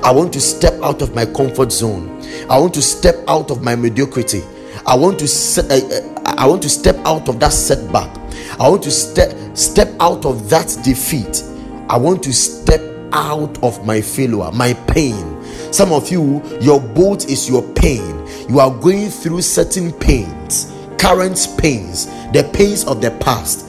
I 0.03 0.11
want 0.11 0.33
to 0.33 0.41
step 0.41 0.73
out 0.81 1.01
of 1.01 1.15
my 1.15 1.25
comfort 1.25 1.71
zone. 1.71 2.21
I 2.49 2.59
want 2.59 2.73
to 2.73 2.81
step 2.81 3.15
out 3.27 3.51
of 3.51 3.63
my 3.63 3.75
mediocrity. 3.75 4.43
I 4.85 4.95
want 4.95 5.19
to 5.19 5.25
uh, 5.25 6.33
I 6.37 6.47
want 6.47 6.61
to 6.63 6.69
step 6.69 6.97
out 7.05 7.29
of 7.29 7.39
that 7.39 7.53
setback. 7.53 8.24
I 8.59 8.69
want 8.69 8.83
to 8.83 8.91
step 8.91 9.33
step 9.55 9.89
out 9.99 10.25
of 10.25 10.49
that 10.49 10.77
defeat. 10.83 11.43
I 11.89 11.97
want 11.97 12.23
to 12.23 12.33
step 12.33 12.81
out 13.11 13.61
of 13.63 13.85
my 13.85 14.01
failure, 14.01 14.51
my 14.51 14.73
pain. 14.87 15.43
Some 15.71 15.91
of 15.91 16.09
you, 16.09 16.41
your 16.61 16.79
boat 16.79 17.25
is 17.25 17.49
your 17.49 17.63
pain. 17.73 18.25
You 18.49 18.59
are 18.59 18.71
going 18.71 19.09
through 19.09 19.41
certain 19.41 19.91
pains, 19.91 20.73
current 20.97 21.47
pains, 21.57 22.05
the 22.31 22.49
pains 22.53 22.85
of 22.85 23.01
the 23.01 23.11
past. 23.19 23.67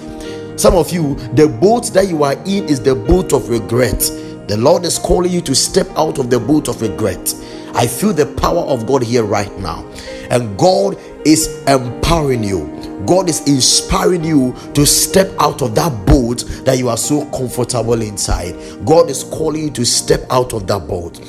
Some 0.59 0.75
of 0.75 0.91
you, 0.93 1.15
the 1.35 1.49
boat 1.49 1.93
that 1.93 2.09
you 2.09 2.23
are 2.23 2.35
in 2.45 2.65
is 2.65 2.81
the 2.81 2.95
boat 2.95 3.33
of 3.33 3.49
regret. 3.49 4.01
The 4.49 4.57
Lord 4.57 4.85
is 4.85 4.99
calling 4.99 5.33
you 5.33 5.41
to 5.43 5.55
step 5.55 5.89
out 5.97 6.19
of 6.19 6.31
the 6.31 6.39
boat 6.39 6.69
of 6.69 6.81
regret. 6.81 7.35
I 7.75 7.87
feel 7.87 8.13
the 8.13 8.27
power 8.27 8.61
of 8.61 8.87
God 8.87 9.03
here 9.03 9.25
right 9.25 9.55
now. 9.59 9.87
And 10.31 10.57
God 10.59 10.97
is 11.27 11.63
empowering 11.67 12.45
you. 12.45 12.73
God 13.05 13.29
is 13.29 13.47
inspiring 13.49 14.25
you 14.25 14.55
to 14.75 14.87
step 14.87 15.31
out 15.39 15.61
of 15.61 15.75
that 15.75 16.07
boat 16.07 16.45
that 16.65 16.79
you 16.79 16.89
are 16.89 16.97
so 16.97 17.27
comfortable 17.27 18.01
inside. 18.01 18.55
God 18.87 19.11
is 19.11 19.25
calling 19.25 19.65
you 19.65 19.71
to 19.73 19.85
step 19.85 20.21
out 20.31 20.55
of 20.55 20.67
that 20.69 20.87
boat. 20.87 21.21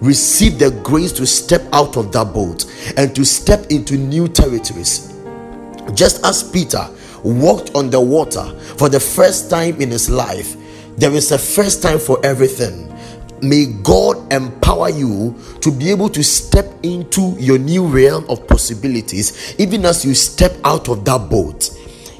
Receive 0.00 0.58
the 0.58 0.70
grace 0.82 1.12
to 1.12 1.26
step 1.26 1.62
out 1.72 1.96
of 1.96 2.12
that 2.12 2.32
boat 2.34 2.66
and 2.96 3.14
to 3.14 3.24
step 3.24 3.66
into 3.70 3.96
new 3.96 4.28
territories. 4.28 5.14
Just 5.94 6.24
as 6.24 6.42
Peter 6.50 6.88
walked 7.22 7.74
on 7.74 7.90
the 7.90 8.00
water 8.00 8.44
for 8.76 8.88
the 8.88 9.00
first 9.00 9.50
time 9.50 9.80
in 9.80 9.90
his 9.90 10.10
life, 10.10 10.56
there 10.96 11.12
is 11.12 11.32
a 11.32 11.38
first 11.38 11.82
time 11.82 11.98
for 11.98 12.24
everything 12.24 12.93
may 13.48 13.66
God 13.66 14.32
empower 14.32 14.90
you 14.90 15.34
to 15.60 15.70
be 15.70 15.90
able 15.90 16.08
to 16.10 16.22
step 16.22 16.66
into 16.82 17.36
your 17.38 17.58
new 17.58 17.86
realm 17.86 18.24
of 18.28 18.46
possibilities, 18.46 19.54
even 19.58 19.84
as 19.84 20.04
you 20.04 20.14
step 20.14 20.52
out 20.64 20.88
of 20.88 21.04
that 21.04 21.30
boat. 21.30 21.70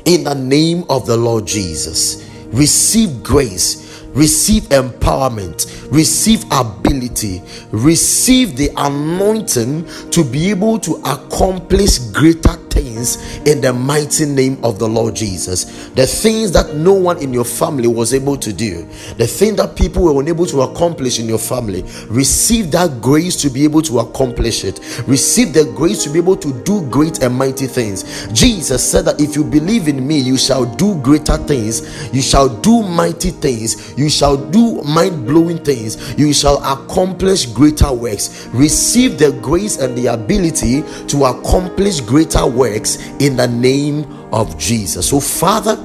In 0.04 0.24
the 0.24 0.34
name 0.34 0.84
of 0.88 1.06
the 1.06 1.16
Lord 1.16 1.46
Jesus, 1.46 2.28
receive 2.52 3.22
grace, 3.22 4.04
receive 4.08 4.64
empowerment, 4.64 5.90
receive 5.90 6.44
ability, 6.52 7.42
receive 7.70 8.56
the 8.56 8.70
anointing 8.76 9.86
to 10.10 10.24
be 10.24 10.50
able 10.50 10.78
to 10.80 10.94
accomplish 11.04 11.98
greater 11.98 12.56
things 12.74 13.38
in 13.46 13.60
the 13.60 13.72
mighty 13.72 14.26
name 14.26 14.62
of 14.64 14.78
the 14.78 14.88
Lord 14.88 15.14
Jesus. 15.14 15.88
The 15.90 16.06
things 16.06 16.50
that 16.52 16.74
no 16.74 16.92
one 16.92 17.22
in 17.22 17.32
your 17.32 17.44
family 17.44 17.86
was 17.86 18.12
able 18.12 18.36
to 18.38 18.52
do, 18.52 18.84
the 19.16 19.26
thing 19.26 19.56
that 19.56 19.76
people 19.76 20.02
were 20.02 20.20
unable 20.20 20.44
to 20.46 20.62
accomplish 20.62 21.20
in 21.20 21.26
your 21.26 21.38
family, 21.38 21.82
receive 22.08 22.72
that 22.72 23.00
grace 23.00 23.36
to 23.42 23.50
be 23.50 23.64
able 23.64 23.82
to 23.82 24.00
accomplish 24.00 24.64
it. 24.64 24.80
Receive 25.06 25.52
the 25.54 25.64
grace 25.76 26.02
to 26.04 26.10
be 26.10 26.18
able 26.18 26.36
to 26.36 26.52
do 26.64 26.82
great 26.90 27.22
and 27.22 27.34
mighty 27.34 27.66
things. 27.66 28.26
Jesus 28.32 28.90
said 28.90 29.04
that 29.04 29.20
if 29.20 29.36
you 29.36 29.44
believe 29.44 29.86
in 29.86 30.06
me, 30.06 30.18
you 30.18 30.36
shall 30.36 30.64
do 30.76 31.00
greater 31.00 31.36
things, 31.36 32.12
you 32.12 32.22
shall 32.22 32.48
do 32.48 32.82
mighty 32.82 33.30
things, 33.30 33.96
you 33.96 34.10
shall 34.10 34.36
do 34.36 34.82
mind 34.82 35.26
blowing 35.26 35.58
things, 35.58 36.18
you 36.18 36.32
shall 36.32 36.58
accomplish 36.64 37.46
greater 37.46 37.92
works. 37.92 38.48
Receive 38.48 39.18
the 39.18 39.32
grace 39.42 39.78
and 39.78 39.96
the 39.96 40.06
ability 40.06 40.82
to 41.06 41.24
accomplish 41.24 42.00
greater 42.00 42.46
works 42.46 42.63
works 42.64 42.96
in 43.20 43.36
the 43.36 43.46
name 43.46 44.04
of 44.32 44.58
Jesus. 44.58 45.10
So, 45.10 45.20
Father, 45.20 45.76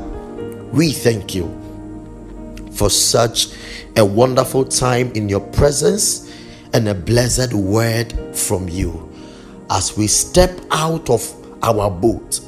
we 0.71 0.93
thank 0.93 1.35
you 1.35 1.45
for 2.71 2.89
such 2.89 3.49
a 3.97 4.05
wonderful 4.05 4.63
time 4.63 5.11
in 5.11 5.27
your 5.27 5.41
presence 5.41 6.33
and 6.71 6.87
a 6.87 6.95
blessed 6.95 7.53
word 7.53 8.13
from 8.33 8.69
you. 8.69 9.11
As 9.69 9.97
we 9.97 10.07
step 10.07 10.57
out 10.71 11.09
of 11.09 11.21
our 11.61 11.91
boat 11.91 12.39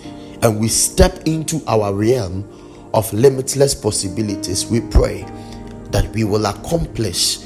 and 0.42 0.62
we 0.62 0.70
step 0.70 1.28
into 1.28 1.62
our 1.68 1.94
realm 1.94 2.48
of 2.94 3.12
limitless 3.12 3.76
possibilities, 3.76 4.66
we 4.66 4.80
pray 4.80 5.26
that 5.92 6.08
we 6.14 6.24
will 6.24 6.46
accomplish 6.46 7.40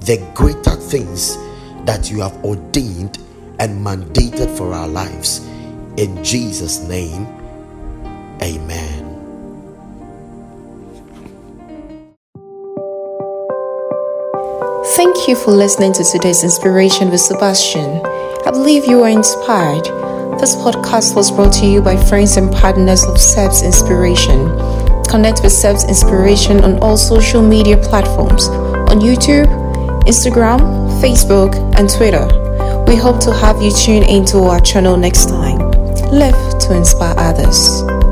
the 0.00 0.18
greater 0.34 0.76
things 0.76 1.38
that 1.86 2.10
you 2.10 2.20
have 2.20 2.36
ordained 2.44 3.16
and 3.58 3.84
mandated 3.84 4.54
for 4.54 4.74
our 4.74 4.86
lives. 4.86 5.40
In 5.96 6.22
Jesus' 6.22 6.80
name, 6.80 7.26
amen. 8.42 9.02
Thank 14.94 15.26
you 15.26 15.34
for 15.36 15.52
listening 15.52 15.94
to 15.94 16.04
today's 16.04 16.44
inspiration 16.44 17.10
with 17.10 17.20
Sebastian. 17.20 18.04
I 18.44 18.50
believe 18.50 18.84
you 18.84 19.04
are 19.04 19.08
inspired. 19.08 19.84
This 20.38 20.54
podcast 20.56 21.16
was 21.16 21.30
brought 21.30 21.54
to 21.54 21.66
you 21.66 21.80
by 21.80 21.96
friends 21.96 22.36
and 22.36 22.52
partners 22.52 23.02
of 23.04 23.16
SEBS 23.16 23.64
Inspiration. 23.64 24.48
Connect 25.08 25.42
with 25.42 25.52
SEBS 25.52 25.88
Inspiration 25.88 26.62
on 26.62 26.78
all 26.80 26.98
social 26.98 27.40
media 27.40 27.78
platforms 27.78 28.48
on 28.48 29.00
YouTube, 29.00 29.46
Instagram, 30.04 30.60
Facebook, 31.00 31.54
and 31.78 31.88
Twitter. 31.88 32.26
We 32.86 32.96
hope 32.96 33.18
to 33.20 33.32
have 33.32 33.62
you 33.62 33.70
tune 33.70 34.02
into 34.02 34.40
our 34.40 34.60
channel 34.60 34.98
next 34.98 35.30
time. 35.30 35.55
Live 36.16 36.58
to 36.60 36.74
inspire 36.74 37.14
others. 37.18 38.05